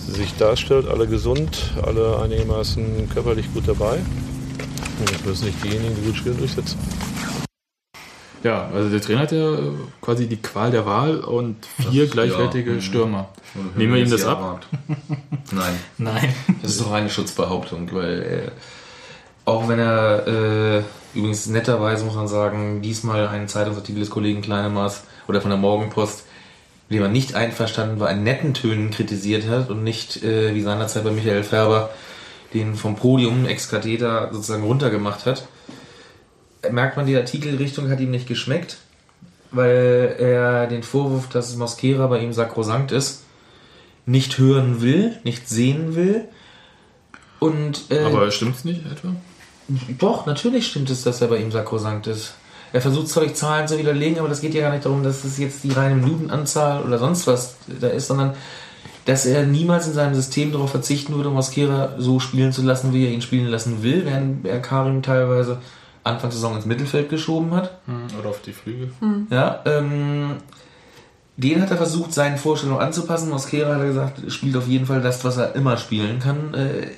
[0.06, 0.88] sie sich darstellt.
[0.88, 3.98] Alle gesund, alle einigermaßen körperlich gut dabei.
[5.00, 6.78] Jetzt müssen sich diejenigen, die gut spielen, durchsetzen.
[8.44, 9.56] Ja, also der Trainer hat ja
[10.00, 11.56] quasi die Qual der Wahl und
[11.90, 12.80] vier Das- gleichwertige ja, mhm.
[12.80, 13.28] Stürmer.
[13.76, 14.64] Nehmen wir ihm das ab?
[15.50, 15.74] Nein.
[15.98, 16.34] Nein.
[16.62, 18.50] Das ist doch eine Schutzbehauptung, weil äh,
[19.44, 20.82] Auch wenn er äh,
[21.14, 26.24] übrigens netterweise, muss man sagen, diesmal einen Zeitungsartikel des Kollegen Kleinemars oder von der Morgenpost,
[26.88, 30.62] mit dem er nicht einverstanden war, in netten Tönen kritisiert hat und nicht äh, wie
[30.62, 31.90] seinerzeit bei Michael Färber
[32.54, 35.46] den vom Podium ex cathedra sozusagen runtergemacht hat.
[36.70, 38.78] Merkt man, die Artikelrichtung hat ihm nicht geschmeckt,
[39.50, 43.24] weil er den Vorwurf, dass Mosquera bei ihm sakrosankt ist,
[44.06, 46.24] nicht hören will, nicht sehen will.
[47.38, 49.14] Und, äh, Aber stimmt's nicht etwa?
[49.98, 52.34] doch, natürlich stimmt es, dass er bei ihm sakrosankt ist.
[52.72, 55.24] Er versucht zwar durch Zahlen zu widerlegen, aber das geht ja gar nicht darum, dass
[55.24, 58.34] es jetzt die reine Minutenanzahl oder sonst was da ist, sondern
[59.08, 63.06] dass er niemals in seinem System darauf verzichten würde, Mosquera so spielen zu lassen, wie
[63.06, 65.60] er ihn spielen lassen will, während er Karim teilweise
[66.04, 67.78] Anfang der Saison ins Mittelfeld geschoben hat.
[68.20, 68.92] Oder auf die Flügel.
[69.30, 70.32] Ja, ähm,
[71.38, 73.30] den hat er versucht, seinen Vorstellungen anzupassen.
[73.30, 76.52] Mosquera hat er gesagt, spielt auf jeden Fall das, was er immer spielen kann.
[76.52, 76.88] Äh,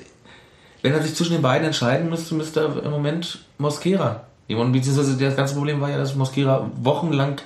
[0.81, 4.59] wenn er sich zwischen den beiden entscheiden müsste, müsste er im Moment Mosquera nehmen.
[4.59, 7.37] Und beziehungsweise das ganze Problem war ja, dass Mosquera wochenlang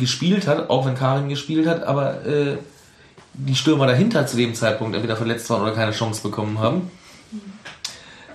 [0.00, 2.56] gespielt hat, auch wenn Karim gespielt hat, aber äh,
[3.34, 6.90] die Stürmer dahinter zu dem Zeitpunkt entweder verletzt waren oder keine Chance bekommen haben.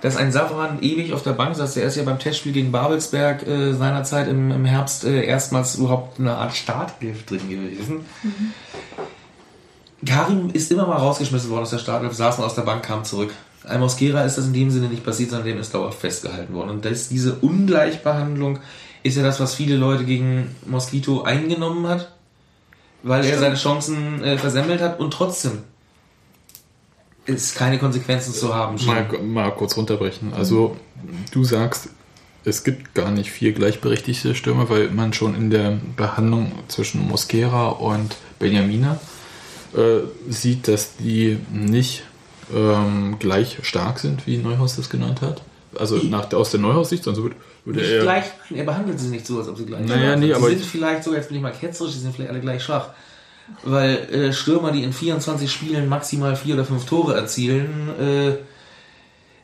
[0.00, 3.46] Dass ein Safran ewig auf der Bank saß, der ist ja beim Testspiel gegen Babelsberg
[3.46, 8.04] äh, seinerzeit im, im Herbst äh, erstmals überhaupt eine Art Startelf drin gewesen.
[10.04, 13.04] Karim ist immer mal rausgeschmissen worden aus der Startelf, saß mal aus der Bank, kam
[13.04, 13.32] zurück.
[13.66, 16.70] Ein Mosquera ist das in dem Sinne nicht passiert, sondern dem ist dauerhaft festgehalten worden.
[16.70, 18.60] Und das, diese Ungleichbehandlung
[19.06, 22.12] ist ja das, was viele Leute gegen Mosquito eingenommen hat,
[23.02, 25.62] weil er seine Chancen äh, versemmelt hat und trotzdem
[27.26, 28.76] es keine Konsequenzen zu haben.
[28.84, 30.32] Mal, mal kurz runterbrechen.
[30.32, 30.76] Also,
[31.32, 31.88] du sagst,
[32.44, 37.68] es gibt gar nicht vier gleichberechtigte Stürmer, weil man schon in der Behandlung zwischen Mosquera
[37.68, 39.00] und Benjamina
[39.76, 42.04] äh, sieht, dass die nicht
[42.54, 45.42] ähm, gleich stark sind, wie Neuhaus das genannt hat.
[45.76, 47.34] Also nach, aus der Neuhaus-Sicht, sonst würde,
[47.66, 48.02] würde Nicht er.
[48.02, 50.34] gleich, er behandelt sie nicht so, als ob sie gleich Naja, schwach nee, sind.
[50.36, 52.40] aber sie sind ich- vielleicht sogar, jetzt bin ich mal ketzerisch, sie sind vielleicht alle
[52.40, 52.88] gleich schwach.
[53.62, 58.32] Weil äh, Stürmer, die in 24 Spielen maximal vier oder fünf Tore erzielen, äh,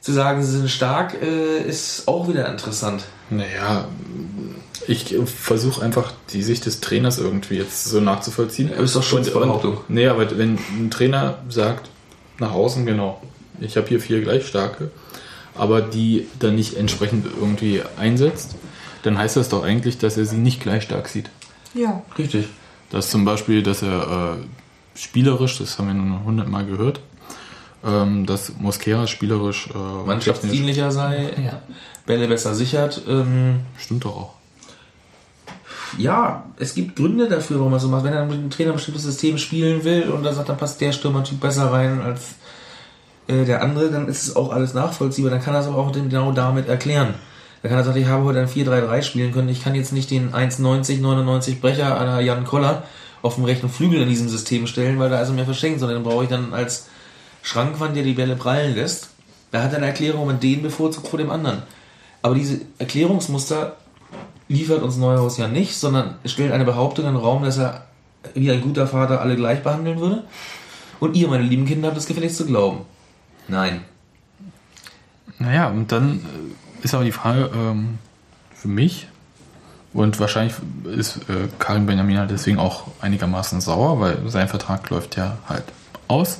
[0.01, 3.05] zu sagen, sie sind stark, äh, ist auch wieder interessant.
[3.31, 3.87] Naja,
[4.89, 8.71] ich versuche einfach die Sicht des Trainers irgendwie jetzt so nachzuvollziehen.
[8.71, 9.77] Ja, ist doch Schutzbehauptung.
[9.77, 11.89] Und- Nee, aber wenn ein Trainer sagt,
[12.41, 13.23] nach außen, genau,
[13.61, 14.91] ich habe hier vier gleich starke,
[15.55, 18.55] aber die dann nicht entsprechend irgendwie einsetzt,
[19.03, 21.31] dann heißt das doch eigentlich, dass er sie nicht gleich stark sieht.
[21.75, 22.03] Ja.
[22.19, 22.47] Richtig.
[22.91, 27.01] Das zum Beispiel, dass er äh, spielerisch, das haben wir nun hundertmal gehört,
[27.85, 31.63] ähm, dass Mosquera spielerisch äh, Mannschaftsdienlicher sei, Ja.
[32.07, 33.03] Bälle besser sichert.
[33.09, 34.35] Ähm, stimmt doch auch.
[35.99, 38.05] ja, es gibt Gründe dafür, warum man so macht.
[38.05, 40.81] Wenn er mit dem Trainer ein bestimmtes System spielen will und er sagt, dann passt
[40.81, 42.35] der Stürmertyp besser rein als
[43.33, 45.31] äh, der andere, dann ist es auch alles nachvollziehbar.
[45.31, 47.15] Dann kann er es auch genau damit erklären.
[47.63, 49.49] Da kann er sagen, ich habe heute ein 4-3-3 spielen können.
[49.49, 52.83] Ich kann jetzt nicht den 1,90, 99 Brecher an der Jan Koller
[53.23, 56.05] auf dem rechten Flügel in diesem System stellen, weil da er mir verschenkt, sondern den
[56.05, 56.89] brauche ich dann als
[57.43, 59.11] Schrankwand, der die Bälle prallen lässt.
[59.53, 61.63] Da hat er eine Erklärung, man den bevorzugt vor dem anderen.
[62.21, 63.77] Aber diese Erklärungsmuster
[64.49, 67.87] liefert uns Neuhaus ja nicht, sondern stellt eine Behauptung in den Raum, dass er
[68.35, 70.25] wie ein guter Vater alle gleich behandeln würde.
[71.01, 72.81] Und ihr, meine lieben Kinder, habt es gefälligst zu glauben.
[73.49, 73.85] Nein.
[75.39, 77.99] Naja, und dann äh, ist aber die Frage ähm,
[78.55, 79.09] für mich,
[79.93, 85.39] und wahrscheinlich ist äh, Karim Benjamina deswegen auch einigermaßen sauer, weil sein Vertrag läuft ja
[85.49, 85.65] halt
[86.09, 86.39] aus.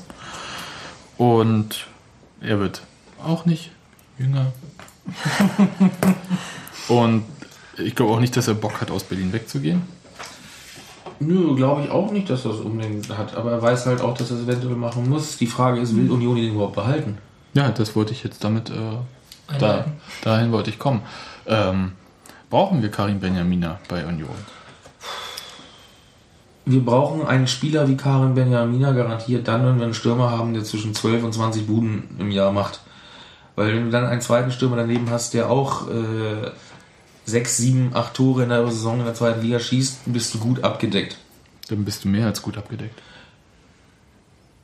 [1.19, 1.87] Und
[2.41, 2.83] er wird
[3.23, 3.71] auch nicht
[4.19, 4.53] jünger.
[6.89, 7.25] und
[7.77, 9.83] ich glaube auch nicht, dass er Bock hat, aus Berlin wegzugehen.
[11.27, 13.37] Nö, glaube ich auch nicht, dass er es unbedingt hat.
[13.37, 15.37] Aber er weiß halt auch, dass er es eventuell machen muss.
[15.37, 17.19] Die Frage ist, will Union ihn überhaupt behalten?
[17.55, 19.85] Ja, das wollte ich jetzt damit, äh, da,
[20.23, 21.03] dahin wollte ich kommen.
[21.47, 21.93] Ähm,
[22.51, 24.31] brauchen wir Karim Benjamina bei Union?
[26.65, 30.65] Wir brauchen einen Spieler wie Karim Benjamina garantiert dann, wenn wir einen Stürmer haben, der
[30.65, 32.81] zwischen 12 und 20 Buden im Jahr macht.
[33.57, 36.51] Weil wenn du dann einen zweiten Stürmer daneben hast, der auch äh,
[37.25, 40.65] 6, 7, 8 Tore in der Saison in der zweiten Liga schießt, bist du gut
[40.65, 41.17] abgedeckt.
[41.69, 43.01] Dann bist du mehr als gut abgedeckt.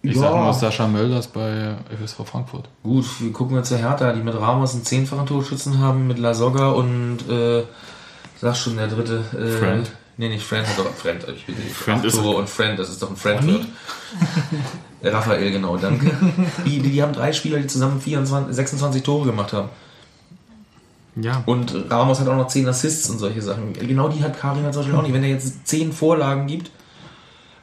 [0.02, 2.68] Ich sag nur Sascha Mölders bei FSV Frankfurt.
[2.82, 6.68] Gut, wir gucken jetzt zur Hertha, die mit Ramos einen zehnfachen Torschützen haben, mit Lasogga
[6.70, 7.64] und äh,
[8.40, 9.24] sag schon der dritte.
[9.32, 9.90] Äh, Friend.
[10.16, 11.24] Nee, nicht Friend, hat doch Friend.
[11.34, 11.72] Ich bin nicht.
[11.72, 13.66] Friend Acht ist- Tore und Friend, das ist doch ein Friend.
[15.02, 16.11] Raphael, genau, danke.
[16.64, 19.68] die, die, die haben drei Spieler, die zusammen 24, 26 Tore gemacht haben.
[21.21, 21.43] Ja.
[21.47, 23.73] Und Ramos hat auch noch 10 Assists und solche Sachen.
[23.73, 25.12] Genau die hat Karim zum Beispiel auch nicht.
[25.14, 26.71] Wenn er jetzt 10 Vorlagen gibt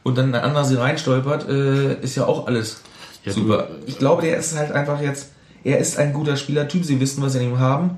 [0.04, 2.82] und dann ein anderer sie reinstolpert, äh, ist ja auch alles
[3.24, 3.68] Ja, du- super.
[3.86, 5.30] Ich glaube, der ist halt einfach jetzt
[5.64, 7.98] Er ist ein guter Spielertyp, sie wissen, was sie an ihm haben.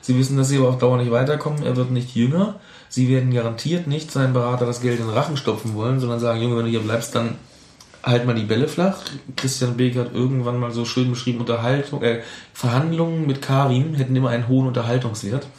[0.00, 1.64] Sie wissen, dass sie aber auf Dauer nicht weiterkommen.
[1.64, 2.54] Er wird nicht jünger.
[2.88, 6.40] Sie werden garantiert nicht seinen Berater das Geld in den Rachen stopfen wollen, sondern sagen,
[6.40, 7.30] Junge, wenn du hier bleibst, dann
[8.04, 8.98] halt mal die Bälle flach.
[9.36, 12.22] Christian Beek hat irgendwann mal so schön beschrieben, Unterhaltung, äh,
[12.54, 15.46] Verhandlungen mit Karim hätten immer einen hohen Unterhaltungswert.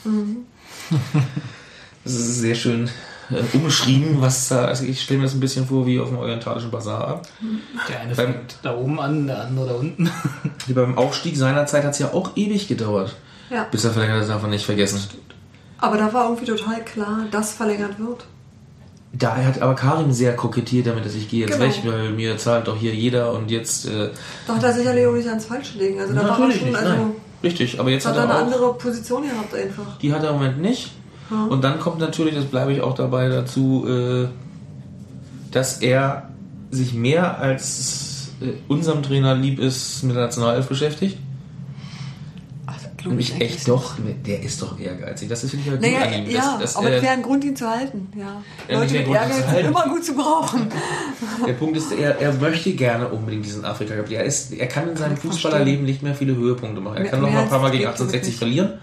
[2.04, 2.90] Das ist sehr schön
[3.30, 6.18] äh, umschrieben, was da, also ich stelle mir das ein bisschen vor wie auf dem
[6.18, 7.28] orientalischen Bazar ab.
[7.90, 10.10] Der eine Beim- fängt da oben an, der andere da unten.
[10.74, 13.16] Beim Aufstieg seinerzeit hat es ja auch ewig gedauert,
[13.50, 13.66] Ja.
[13.66, 15.02] bis er verlängert ist, darf man nicht vergessen.
[15.78, 18.26] Aber da war irgendwie total klar, dass verlängert wird.
[19.12, 21.66] Da hat aber Karim sehr kokettiert damit, dass ich gehe jetzt Genau.
[21.72, 23.88] weg, weil mir zahlt doch hier jeder und jetzt.
[23.88, 24.10] Äh,
[24.48, 26.00] Da hat er sicherlich auch nicht ans Falsche legen.
[26.00, 27.12] Also da war er schon, also nein.
[27.42, 28.44] Richtig, aber jetzt hat hat er eine auch.
[28.54, 29.98] andere Position gehabt einfach.
[30.00, 30.92] Die hat er im Moment nicht.
[31.32, 31.46] Ja.
[31.46, 34.28] Und dann kommt natürlich, das bleibe ich auch dabei dazu, äh,
[35.52, 36.30] dass er
[36.70, 41.18] sich mehr als äh, unserem Trainer lieb ist mit der Nationalelf beschäftigt.
[43.00, 43.94] Also, glaub Nämlich echt doch,
[44.26, 45.30] der ist doch ehrgeizig.
[45.30, 46.30] Das finde ich halt Naja, gut an ihm.
[46.32, 48.08] ja, das, das, aber das äh, wäre ein Grund, ihn zu halten.
[48.18, 48.42] Ja.
[48.68, 50.68] Ja, Leute mit Ehrgeiz sind immer gut zu brauchen.
[51.48, 54.12] Der Punkt ist, er, er möchte gerne unbedingt diesen Afrika Cup.
[54.12, 56.98] Er, ist, er kann in seinem ich Fußballerleben nicht mehr viele Höhepunkte machen.
[56.98, 58.38] Er Mehr- kann noch mal ein paar Mal gegen geht damit 1860 nicht.
[58.40, 58.80] verlieren.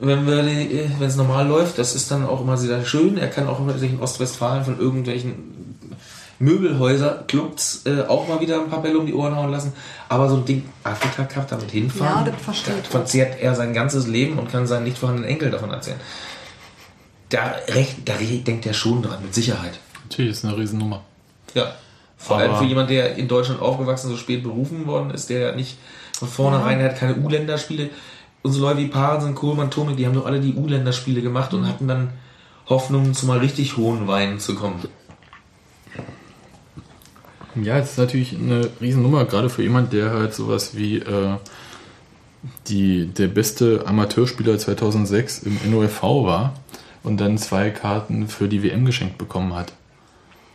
[0.00, 3.16] Wenn wir die- äh, es normal läuft, das ist dann auch immer sehr schön.
[3.18, 5.67] Er kann auch sich in Ostwestfalen von irgendwelchen
[6.38, 9.72] Möbelhäuser-Clubs äh, auch mal wieder ein paar Bälle um die Ohren hauen lassen.
[10.08, 12.86] Aber so ein Ding Afrika Cup damit hinfahren, Ja, das verstehe da ich.
[12.88, 16.00] verzehrt er sein ganzes Leben und kann seinen nicht vorhandenen Enkel davon erzählen.
[17.30, 19.78] Da, recht, da denkt er schon dran, mit Sicherheit.
[20.08, 21.02] Natürlich, ist eine Riesennummer.
[21.54, 21.72] Ja.
[22.16, 25.54] Vor Aber- allem für jemanden, der in Deutschland aufgewachsen, so spät berufen worden ist, der
[25.54, 25.76] nicht
[26.18, 27.90] von vornherein, der hat keine U-Länderspiele.
[28.42, 31.86] Unsere Leute wie Parensen, Kohlmann, Tome, die haben doch alle die U-Länderspiele gemacht und hatten
[31.86, 32.10] dann
[32.68, 34.80] Hoffnung, zu mal richtig hohen Weinen zu kommen.
[37.64, 41.36] Ja, es ist natürlich eine Riesennummer, gerade für jemand, der halt sowas wie äh,
[42.68, 46.54] die, der beste Amateurspieler 2006 im NOFV war
[47.02, 49.72] und dann zwei Karten für die WM geschenkt bekommen hat.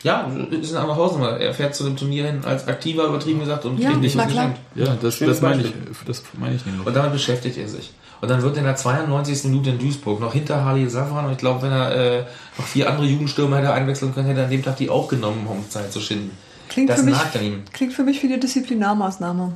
[0.04, 1.38] Ja, ist eine andere Hausnummer.
[1.38, 4.60] Er fährt zu dem Turnier hin als aktiver, übertrieben gesagt, und Ja, kriegt nicht geschenkt.
[4.76, 5.74] Ja, das, das meine ich,
[6.06, 6.86] das meine ich nämlich.
[6.86, 7.93] Und damit beschäftigt er sich.
[8.20, 9.45] Und dann wird er in der 92.
[9.45, 11.26] Minute in Duisburg noch hinter Halil Safran.
[11.26, 12.24] Und ich glaube, wenn er äh,
[12.58, 15.47] noch vier andere Jugendstürmer hätte einwechseln können, hätte er an dem Tag die auch genommen,
[15.47, 16.32] um Zeit zu schinden.
[16.70, 17.61] Klingt das für, mich, nagt an ihm.
[17.72, 19.53] klingt für mich wie eine Disziplinarmaßnahme.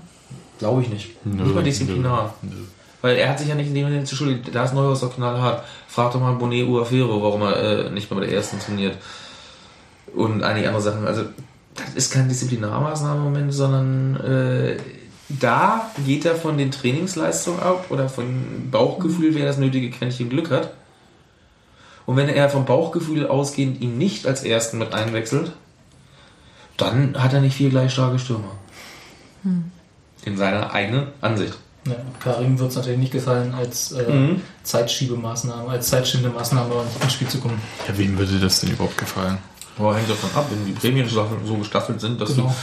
[0.60, 1.26] Glaube ich nicht.
[1.26, 2.34] Nö, nicht mal disziplinar.
[2.42, 2.64] nö, nö.
[3.02, 4.42] Weil er hat sich ja nicht in dem Sinne zu schulden.
[4.52, 5.64] Da ist Neuhaus doch knallhart.
[5.88, 8.98] Frag doch mal Bonet Uafero, warum er äh, nicht mehr bei der ersten trainiert.
[10.16, 11.06] Und einige andere Sachen.
[11.06, 11.24] Also,
[11.76, 14.78] das ist keine Disziplinarmaßnahme im Moment, sondern äh,
[15.30, 20.50] da geht er von den Trainingsleistungen ab oder von Bauchgefühl, wer das nötige Quäntchen Glück
[20.50, 20.74] hat.
[22.06, 25.52] Und wenn er vom Bauchgefühl ausgehend ihn nicht als ersten mit einwechselt,
[26.78, 28.52] dann hat er nicht vier gleich starke Stürmer.
[30.26, 31.58] In seiner eigenen Ansicht.
[31.88, 34.42] Ja, Karim wird es natürlich nicht gefallen, als äh, Mhm.
[34.64, 37.62] Zeitschiebemaßnahme, als Zeitschiebemaßnahme ins Spiel zu kommen.
[37.88, 39.38] Ja, wem würde das denn überhaupt gefallen?
[39.80, 42.54] Aber hängt davon ab, wenn die Prämienstaffeln so gestaffelt sind, dass Genau.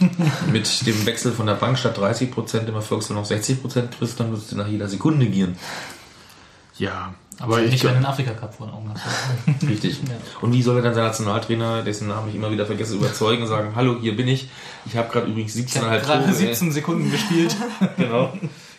[0.00, 4.32] du mit dem Wechsel von der Bank statt 30% im Erfolgsfall noch 60% kriegst, dann
[4.32, 5.56] wirst du nach jeder Sekunde gieren.
[6.76, 9.68] Ja, Aber ich nicht, wenn einen Afrika-Cup vor den Augen hast.
[9.68, 9.98] Richtig.
[10.08, 10.14] Ja.
[10.40, 13.48] Und wie soll er dann sein Nationaltrainer, dessen Namen ich immer wieder vergesse, überzeugen und
[13.48, 14.48] sagen, hallo, hier bin ich.
[14.86, 16.34] Ich habe gerade übrigens Ich habe 17,5 gerade Tore.
[16.34, 17.56] 17 Sekunden gespielt.
[17.96, 18.32] Genau.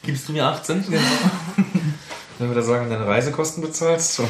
[0.03, 0.85] Gibst du mir 18?
[0.85, 1.01] Genau.
[2.39, 4.19] Wenn wir da sagen, deine Reisekosten bezahlst.
[4.19, 4.29] Und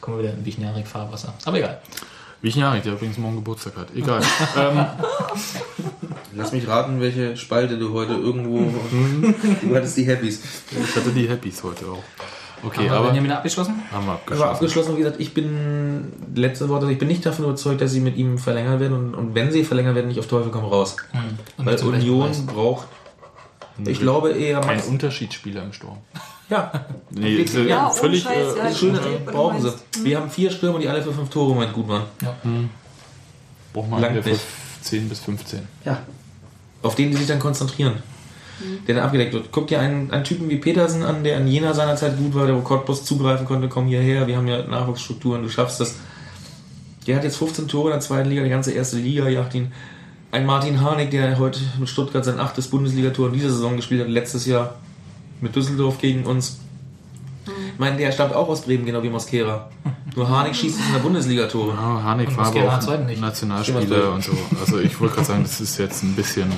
[0.00, 1.34] Kommen wir wieder in Wichnarik-Fahrwasser.
[1.44, 1.80] Aber egal.
[2.42, 3.94] Wichnarik, der übrigens morgen Geburtstag hat.
[3.94, 4.22] Egal.
[4.56, 4.86] ähm,
[6.34, 8.72] lass mich raten, welche Spalte du heute irgendwo.
[9.62, 10.40] du hattest die Happys.
[10.70, 12.04] ich hatte die Happys heute auch.
[12.66, 13.74] Okay, Haben wir aber Benjamin abgeschlossen?
[13.92, 14.50] haben wir Aber abgeschlossen.
[14.52, 18.16] abgeschlossen, wie gesagt, ich bin, letzte Worte, ich bin nicht davon überzeugt, dass sie mit
[18.16, 20.96] ihm verlängern werden und, und wenn sie verlängern werden, nicht auf Teufel komm raus.
[21.58, 22.88] Und Weil Union braucht,
[23.84, 25.98] ich glaube eher, Ein Unterschiedsspieler im Sturm.
[26.50, 26.72] ja,
[27.10, 28.22] Nee, ist, äh, Ja, völlig.
[28.24, 29.68] Scheiß, äh, ja, du brauchen sie.
[29.68, 30.04] meinst.
[30.04, 32.02] Wir haben vier Stürmer, die alle für fünf Tore im Moment gut waren.
[33.72, 34.40] braucht man einen, der nicht.
[34.42, 35.60] für 10 bis 15.
[35.84, 35.98] Ja.
[36.82, 38.02] Auf den die sich dann konzentrieren.
[38.86, 39.48] Der dann abgedeckt wird.
[39.52, 42.46] Guck dir einen, einen Typen wie Petersen an, der in jener seiner Zeit gut war,
[42.46, 45.96] der wo Cottbus zugreifen konnte, komm hierher, wir haben ja Nachwuchsstrukturen, du schaffst das.
[47.06, 49.72] Der hat jetzt 15 Tore in der zweiten Liga, die ganze erste Liga jagt ihn.
[50.32, 54.08] Ein Martin Harnik, der heute mit Stuttgart sein achtes Bundesligator in dieser Saison gespielt hat,
[54.08, 54.74] letztes Jahr
[55.40, 56.58] mit Düsseldorf gegen uns.
[57.46, 59.70] Ich meine, der stammt auch aus Bremen, genau wie Mosquera.
[60.16, 61.74] Nur Harnik schießt in der Bundesliga Tore.
[61.74, 63.20] Ja, Harnik Und war aber auch.
[63.20, 64.32] Nationalspieler und so.
[64.60, 66.50] Also ich wollte gerade sagen, das ist jetzt ein bisschen.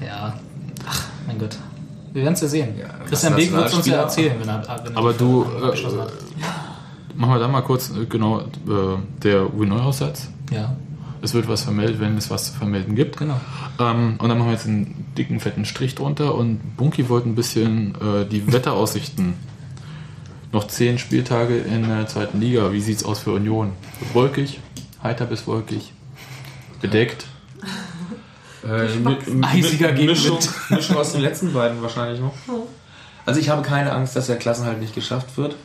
[0.00, 0.38] Ja.
[1.30, 1.56] Mein Gott.
[2.12, 2.76] Wir werden es ja sehen.
[2.76, 5.64] Ja, Christian Beek wird es uns ja erzählen, wenn er, wenn er Aber du, äh,
[5.64, 6.12] abgeschlossen hat.
[7.14, 8.44] machen wir da mal kurz, äh, genau, äh,
[9.22, 10.28] der Uwe Neuhaus-Satz.
[10.50, 10.74] Ja.
[11.22, 13.16] Es wird was vermeldet, wenn es was zu vermelden gibt.
[13.16, 13.40] Genau.
[13.78, 16.34] Ähm, und dann machen wir jetzt einen dicken, fetten Strich drunter.
[16.34, 19.34] Und Bunky wollte ein bisschen äh, die Wetteraussichten.
[20.52, 22.72] Noch zehn Spieltage in der zweiten Liga.
[22.72, 23.70] Wie sieht es aus für Union?
[24.14, 24.58] Wolkig,
[25.00, 25.92] heiter bis wolkig,
[26.80, 27.26] bedeckt.
[28.64, 30.38] Äh, mit, Eisiger mit, Mischung.
[30.68, 32.34] Mischung aus den letzten beiden wahrscheinlich noch.
[33.26, 35.56] Also ich habe keine Angst, dass der Klassenhalt nicht geschafft wird.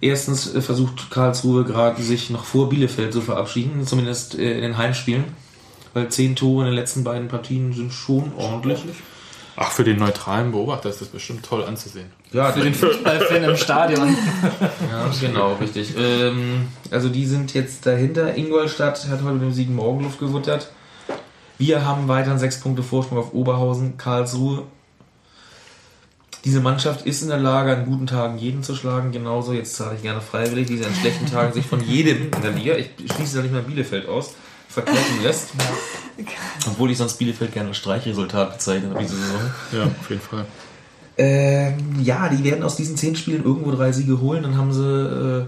[0.00, 4.78] Erstens äh, versucht Karlsruhe gerade sich noch vor Bielefeld zu verabschieden, zumindest äh, in den
[4.78, 5.24] Heimspielen.
[5.92, 8.80] Weil zehn Tore in den letzten beiden Partien sind schon ordentlich.
[9.56, 12.10] Ach, für den neutralen Beobachter ist das bestimmt toll anzusehen.
[12.32, 14.16] Ja, Für den Fußballfan im Stadion.
[14.90, 15.94] Ja, genau, richtig.
[15.96, 18.36] Ähm, also die sind jetzt dahinter.
[18.36, 20.70] Ingolstadt hat heute mit dem Sieg Morgenluft gewittert.
[21.66, 24.64] Wir haben weiterhin sechs Punkte Vorsprung auf Oberhausen, Karlsruhe.
[26.44, 29.12] Diese Mannschaft ist in der Lage, an guten Tagen jeden zu schlagen.
[29.12, 32.42] Genauso, jetzt zahle ich gerne freiwillig, die sie an schlechten Tagen sich von jedem in
[32.42, 34.34] der Liga, ich schließe da nicht mal Bielefeld aus,
[34.68, 35.52] verkaufen lässt.
[36.66, 39.40] Obwohl ich sonst Bielefeld gerne als Streichresultat bezeichnet habe diese Saison.
[39.72, 40.44] Ja, auf jeden Fall.
[41.16, 44.84] Ähm, ja, die werden aus diesen 10 Spielen irgendwo drei Siege holen, dann haben sie
[44.84, 45.46] äh,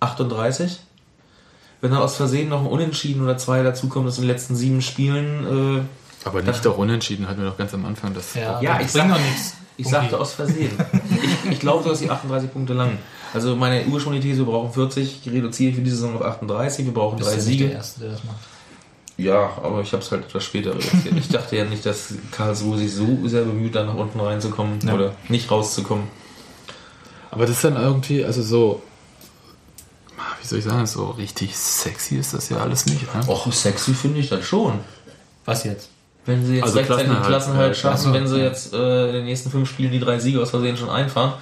[0.00, 0.80] 38.
[1.80, 4.82] Wenn dann aus Versehen noch ein Unentschieden oder zwei dazukommen, dass in den letzten sieben
[4.82, 8.14] Spielen, äh, Aber nicht auch unentschieden hatten wir doch ganz am Anfang.
[8.14, 9.54] Das Ja, Ja, ich bringt sag- noch nichts.
[9.76, 10.72] ich sagte aus Versehen.
[11.44, 12.98] ich ich glaube, dass die 38 Punkte lang.
[13.32, 16.94] Also meine ursprüngliche These, wir brauchen 40, reduziere ich für diese Saison auf 38, wir
[16.94, 17.74] brauchen Bist drei du nicht der Siege.
[17.76, 18.36] Erste, der das macht.
[19.18, 21.14] Ja, aber ich habe es halt etwas später reduziert.
[21.16, 24.94] Ich dachte ja nicht, dass Karlsruhe sich so sehr bemüht, da nach unten reinzukommen Ja.
[24.94, 26.04] oder nicht rauszukommen.
[27.30, 28.82] Aber das ist dann irgendwie, also so,
[30.40, 33.02] wie soll ich sagen, so richtig sexy ist das ja alles nicht.
[33.14, 33.20] Ne?
[33.28, 34.80] Och, sexy finde ich das schon.
[35.44, 35.90] Was jetzt?
[36.26, 39.24] Wenn sie jetzt Also rechtzeitig Klassenhalt äh, schaffen, Klasse, wenn sie jetzt äh, in den
[39.24, 41.32] nächsten fünf Spielen die drei Siege aus Versehen schon einfahren,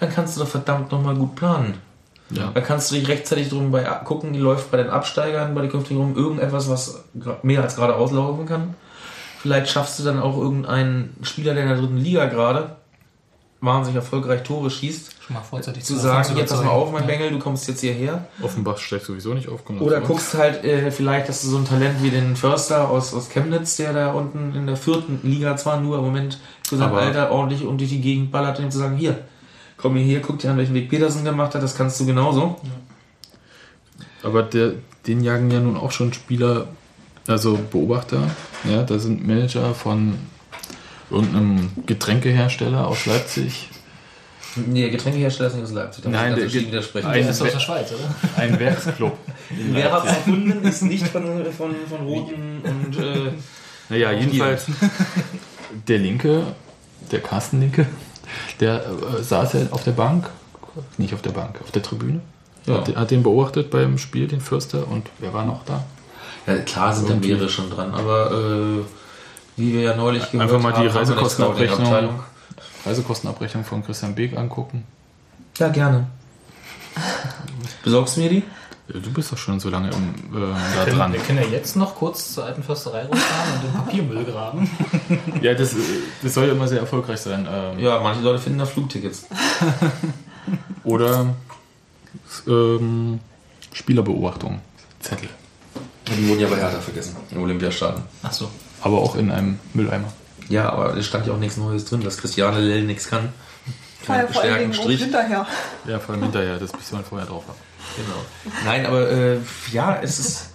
[0.00, 1.74] dann kannst du doch verdammt nochmal gut planen.
[2.30, 2.50] Ja.
[2.54, 5.70] Da kannst du dich rechtzeitig drum bei gucken, die läuft bei den Absteigern, bei den
[5.70, 7.04] künftigen rum, irgendetwas, was
[7.42, 8.74] mehr als gerade auslaufen kann.
[9.42, 12.76] Vielleicht schaffst du dann auch irgendeinen Spieler, der in der dritten Liga gerade
[13.60, 17.08] wahnsinnig erfolgreich Tore schießt, Schon mal vorzeitig zu sagen, jetzt pass mal auf, mein Ja.
[17.08, 18.26] Bengel, du kommst jetzt hierher.
[18.42, 19.60] Offenbach steigt sowieso nicht auf.
[19.80, 23.28] Oder guckst halt äh, vielleicht, dass du so ein Talent wie den Förster aus, aus
[23.28, 27.02] Chemnitz, der da unten in der vierten Liga zwar nur im Moment für sein Aber-
[27.02, 29.18] Alter ordentlich um durch die Gegend ballert, und ihm zu sagen, hier,
[29.76, 32.56] komm hier, guck dir an, welchen Weg Petersen gemacht hat, das kannst du genauso.
[34.22, 34.72] Aber der,
[35.06, 36.68] den jagen ja nun auch schon Spieler,
[37.26, 38.22] also Beobachter.
[38.64, 40.14] Ja, da sind Manager von
[41.10, 43.68] irgendeinem Getränkehersteller aus Leipzig.
[44.56, 47.06] Nee, Getränkehersteller ist nicht aus Leipzig, da muss Nein, ich der widersprechen.
[47.06, 48.14] ein- ist aus der Schweiz, oder?
[48.42, 49.16] Ein Werksclub.
[49.50, 51.22] Wer hat es erfunden, ist nicht von,
[51.56, 53.30] von, von Roten und äh,
[53.88, 54.66] Naja, jedenfalls
[55.88, 56.42] der Linke,
[57.12, 57.86] der Carsten Linke,
[58.58, 60.28] der äh, saß ja auf der Bank,
[60.98, 62.20] nicht auf der Bank, auf der Tribüne.
[62.66, 62.78] Ja.
[62.78, 65.84] Hat, hat den beobachtet beim Spiel, den Fürster, und wer war noch da?
[66.46, 68.84] Ja, klar sind da mehrere schon dran, aber äh,
[69.60, 72.20] wie wir ja neulich gehört Einfach mal die haben, Reisekostenabrechnung.
[72.86, 74.84] Reisekostenabrechnung von Christian Beek angucken.
[75.58, 76.06] Ja, gerne.
[77.84, 78.42] Besorgst du mir die?
[78.88, 81.12] Du bist doch schon so lange im, äh, da Wir können, dran.
[81.12, 84.68] wir können ja jetzt noch kurz zur alten Försterei rumfahren und den Papiermüll graben.
[85.42, 85.76] Ja, das,
[86.22, 87.46] das soll ja immer sehr erfolgreich sein.
[87.48, 89.26] Ähm, Ja, manche Leute finden da Flugtickets.
[90.84, 91.34] Oder
[92.48, 93.20] ähm,
[93.72, 94.60] Spielerbeobachtung.
[94.98, 95.28] Zettel.
[96.08, 98.02] Die wurden ja bei Hertha vergessen, im Olympiastadion.
[98.24, 98.50] Achso.
[98.82, 100.12] Aber auch in einem Mülleimer.
[100.48, 103.28] Ja, aber es stand ja auch nichts Neues drin, dass Christiane Lell nichts kann.
[104.06, 105.00] War ja vor auch Strich.
[105.00, 105.46] hinterher.
[105.86, 107.56] Ja, vor allem hinterher, das bis man vorher drauf hat.
[107.96, 108.60] Genau.
[108.64, 109.38] Nein, aber äh,
[109.72, 110.46] ja, es ist.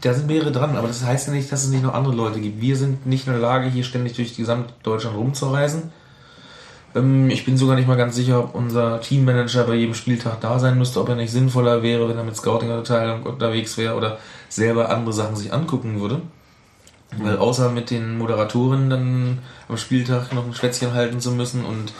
[0.00, 2.40] Da sind mehrere dran, aber das heißt ja nicht, dass es nicht noch andere Leute
[2.40, 2.60] gibt.
[2.60, 5.90] Wir sind nicht in der Lage, hier ständig durch Gesamtdeutschland rumzureisen.
[6.94, 10.58] Ähm, ich bin sogar nicht mal ganz sicher, ob unser Teammanager bei jedem Spieltag da
[10.58, 14.18] sein müsste, ob er nicht sinnvoller wäre, wenn er mit Scouting-Abteilung unterwegs wäre oder
[14.48, 16.22] selber andere Sachen sich angucken würde.
[17.18, 19.38] Weil außer mit den Moderatoren dann
[19.68, 21.92] am Spieltag noch ein Schwätzchen halten zu müssen und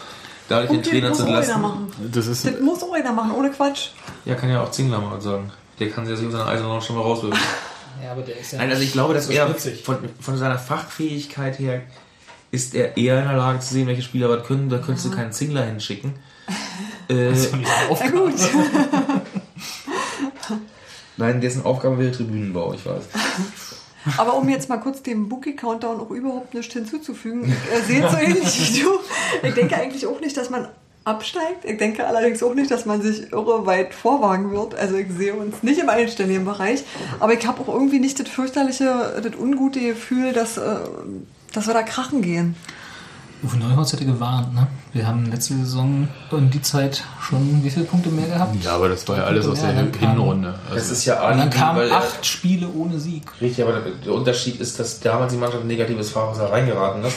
[0.49, 1.63] dadurch den Und den Trainer muss zu auch einer entlasten.
[1.63, 1.93] machen.
[2.13, 3.89] Das ist, Das muss auch einer machen, ohne Quatsch.
[4.25, 5.51] Ja, kann ja auch Zingler mal sagen.
[5.81, 7.41] Der kann sich aus seiner Eisenbahn schon mal rauswürfen.
[8.05, 9.53] Ja, aber der ist ja Nein, also ich glaube, dass so er
[9.83, 11.83] von, von seiner Fachfähigkeit her
[12.53, 14.69] ist er eher in der Lage zu sehen, welche Spieler was können.
[14.69, 16.15] Da könntest du keinen Zingler hinschicken.
[17.09, 18.35] Äh, Na gut.
[21.17, 23.03] nein, dessen Aufgabe wäre Tribünenbau, ich weiß.
[24.17, 28.17] Aber um jetzt mal kurz dem Bookie-Countdown auch überhaupt nichts hinzuzufügen, ich äh, sehe so
[28.17, 28.89] ähnlich wie du.
[29.47, 30.69] Ich denke eigentlich auch nicht, dass man
[31.05, 31.65] absteigt.
[31.65, 34.75] Ich denke allerdings auch nicht, dass man sich irre weit vorwagen wird.
[34.75, 36.85] Also ich sehe uns nicht im einstelligen Bereich.
[37.19, 40.77] Aber ich habe auch irgendwie nicht das fürchterliche, das ungute Gefühl, dass, äh,
[41.53, 42.55] dass wir da krachen gehen.
[43.43, 44.67] Uwe Neuhaus hätte gewarnt, ne?
[44.93, 48.63] Wir haben letzte Saison um die Zeit schon wie viele Punkte mehr gehabt?
[48.63, 50.55] Ja, aber das war ja alles aus der Hinrunde.
[50.69, 53.23] Das Also, ist ja Und dann kamen acht Spiele ohne Sieg.
[53.41, 57.17] Richtig, aber der- Unterschied ist, dass damals die Mannschaft ein negatives Fahrwasser reingeraten ist.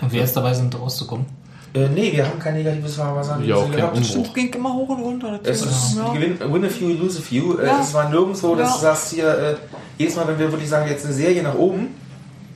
[0.00, 1.26] Und wir jetzt dabei sind, rauszukommen.
[1.74, 3.40] Äh, nee, wir haben kein negatives Fahrwasser.
[3.42, 3.96] Ja, gehabt.
[3.96, 4.08] Umbruch.
[4.08, 5.38] Stimmt, ging immer hoch und runter.
[5.42, 6.12] Das Es ist ja.
[6.12, 7.58] gewinn, win a few, lose a few.
[7.58, 7.80] Äh, Ja.
[7.80, 8.74] Es war nirgendwo, dass Ja.
[8.76, 9.54] du sagst hier, äh,
[9.98, 11.88] jedes Mal, wenn wir wirklich sagen, jetzt eine Serie nach oben,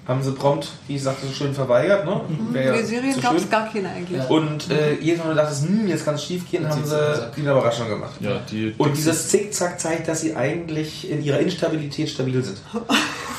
[0.06, 2.04] haben sie prompt, wie ich sagte, so schön verweigert.
[2.04, 2.20] Ne?
[2.54, 4.28] Ja Die Serien zu gab es gar keine eigentlich.
[4.28, 7.30] Und äh, jedes Mal, wenn du dachtest, hm, jetzt kann es schief gehen, haben sie
[7.36, 8.14] die Überraschung gemacht.
[8.20, 12.60] ja, die, Und dieses Zickzack zeigt, dass sie eigentlich in ihrer Instabilität stabil sind.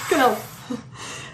[0.10, 0.36] Genau.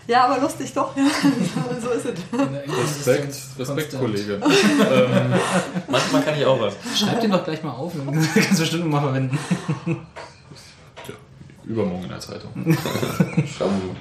[0.08, 0.96] Ja, aber lustig doch.
[0.96, 1.04] Ja.
[1.82, 3.08] so ist es.
[3.08, 4.40] Respekt, Respekt, Kollege.
[5.88, 6.76] Manchmal kann ich auch was.
[6.98, 9.38] Schreib den doch gleich mal auf, dann kannst du bestimmt mal verwenden.
[11.66, 12.52] Übermorgen in der Zeitung.
[12.56, 13.96] Schauen wir mal.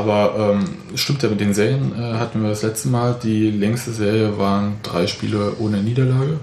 [0.00, 0.64] Aber ähm,
[0.96, 3.16] stimmt ja, mit den Serien äh, hatten wir das letzte Mal.
[3.22, 6.40] Die längste Serie waren drei Spiele ohne Niederlage.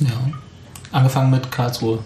[0.00, 0.08] Ja.
[0.92, 1.98] Angefangen mit Karlsruhe.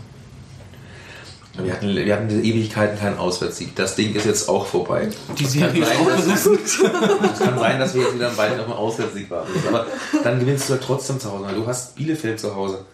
[1.62, 3.74] Wir hatten, wir hatten diese Ewigkeiten keinen Auswärtssieg.
[3.74, 5.08] Das Ding ist jetzt auch vorbei.
[5.36, 6.58] Die kann Serie ist sein, auch dass- gerissen.
[6.64, 9.52] Es kann sein, dass wir jetzt wieder bald auf dem Auswärtssieg warten.
[9.52, 9.68] müssen.
[9.68, 9.86] Aber
[10.24, 11.46] dann gewinnst du halt trotzdem zu Hause.
[11.54, 12.84] Du hast Bielefeld zu Hause.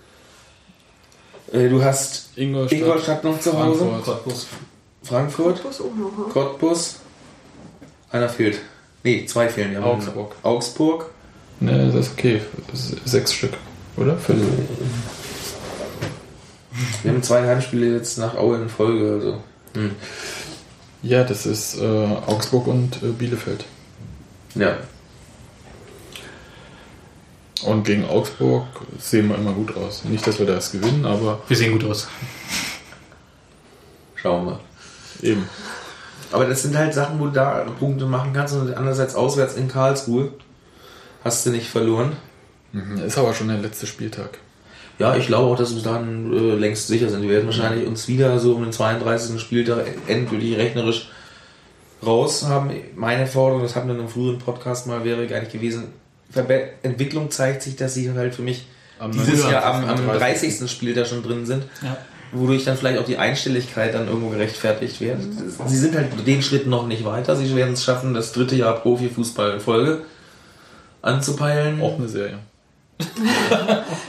[1.52, 3.78] Äh, Du hast Ingolstadt, Ingolstadt noch zu Hause.
[3.84, 4.04] Frankfurt.
[4.04, 4.46] Cottbus.
[5.02, 6.32] Frankfurt, noch.
[6.32, 6.96] Cottbus.
[8.14, 8.60] Einer fehlt.
[9.02, 9.72] Nee, zwei fehlen.
[9.72, 10.36] Wir haben Augsburg.
[10.44, 11.10] Augsburg.
[11.58, 12.40] Ne, das ist okay.
[13.04, 13.54] Sechs Stück,
[13.96, 14.16] oder?
[14.16, 14.40] Fünf.
[17.02, 19.14] Wir haben zwei Heimspiele jetzt nach Aue in Folge.
[19.14, 19.42] Also.
[19.74, 19.96] Hm.
[21.02, 23.64] Ja, das ist äh, Augsburg und äh, Bielefeld.
[24.54, 24.76] Ja.
[27.64, 28.68] Und gegen Augsburg
[29.00, 30.04] sehen wir immer gut aus.
[30.04, 32.06] Nicht, dass wir das gewinnen, aber Wir sehen gut aus.
[34.14, 34.60] Schauen wir.
[35.28, 35.48] eben.
[36.34, 39.68] Aber das sind halt Sachen, wo du da Punkte machen kannst und andererseits auswärts in
[39.68, 40.32] Karlsruhe
[41.22, 42.16] hast du nicht verloren.
[42.72, 42.98] Mhm.
[42.98, 44.38] Ist aber schon der letzte Spieltag.
[44.98, 47.22] Ja, ich glaube auch, dass wir dann äh, längst sicher sind.
[47.22, 49.40] Wir werden wahrscheinlich uns wieder so um den 32.
[49.40, 51.08] Spieltag endgültig rechnerisch
[52.04, 52.70] raus haben.
[52.96, 55.84] Meine Forderung, das hatten wir in einem früheren Podcast mal, wäre eigentlich gewesen,
[56.30, 58.66] Verbe Entwicklung zeigt sich, dass sie halt für mich
[58.98, 59.52] Am dieses 29.
[59.52, 60.58] Jahr am, am 30.
[60.58, 60.70] 30.
[60.70, 61.62] Spieltag schon drin sind.
[61.80, 61.96] Ja.
[62.34, 65.18] Wodurch dann vielleicht auch die Einstelligkeit dann irgendwo gerechtfertigt wird.
[65.66, 67.36] Sie sind halt den Schritt noch nicht weiter.
[67.36, 70.02] Sie werden es schaffen, das dritte Jahr Profifußball in Folge
[71.02, 71.80] anzupeilen.
[71.80, 72.38] Auch eine Serie.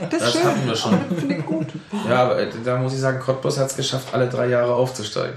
[0.09, 0.97] Das Das hatten wir schon.
[1.17, 1.67] Finde ich gut.
[2.07, 5.35] Ja, aber äh, da muss ich sagen, Cottbus hat es geschafft, alle drei Jahre aufzusteigen.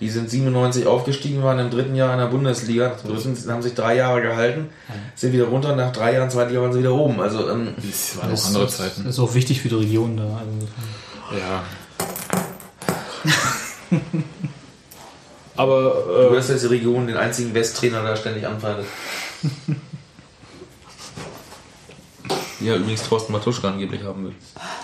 [0.00, 3.96] Die sind 97 aufgestiegen, waren im dritten Jahr in der Bundesliga, dritten, haben sich drei
[3.96, 4.70] Jahre gehalten,
[5.14, 7.20] sind wieder runter, nach drei Jahren, zweite Jahr waren sie wieder oben.
[7.20, 9.04] Also ähm, Das waren auch andere Zeiten.
[9.04, 10.22] Das ist auch wichtig für die Region da.
[10.22, 11.62] Also, Ja.
[15.56, 18.86] Aber du äh, hast jetzt die Region, den einzigen Westtrainer, der ständig anfeindet.
[22.60, 24.34] Ja, übrigens Thorsten Matuschka angeblich haben will.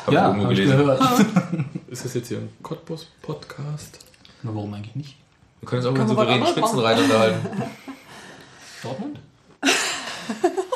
[0.06, 0.78] Hab ja, irgendwo habe ich gelesen.
[0.78, 1.00] gehört.
[1.88, 3.98] ist das jetzt hier ein Cottbus-Podcast?
[4.42, 5.16] Na, warum eigentlich nicht?
[5.60, 7.46] Wir können uns auch mit souveränen Spitzenreiter unterhalten.
[8.82, 9.18] Dortmund?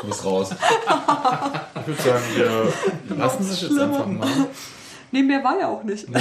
[0.00, 0.50] Du bist raus.
[0.50, 4.28] Ich würde sagen, wir lassen es jetzt einfach mal.
[5.10, 6.06] Nee, mehr war ja auch nicht.
[6.06, 6.14] Haben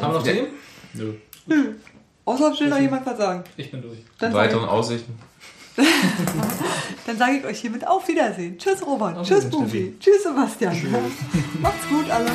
[0.00, 0.48] wir noch Themen?
[0.94, 1.14] Nö.
[2.24, 3.44] Außer will noch jemand was sagen.
[3.56, 3.98] Ich bin durch.
[4.18, 5.18] Dann sage Weiteren Aussichten.
[5.76, 5.84] ich,
[7.06, 8.56] dann sag ich euch hiermit auf Wiedersehen.
[8.58, 9.16] Tschüss Robert.
[9.18, 9.96] Auf Tschüss Wiedersehen, Bufi.
[9.98, 10.76] Tschüss Sebastian.
[11.60, 12.30] Macht's gut alle.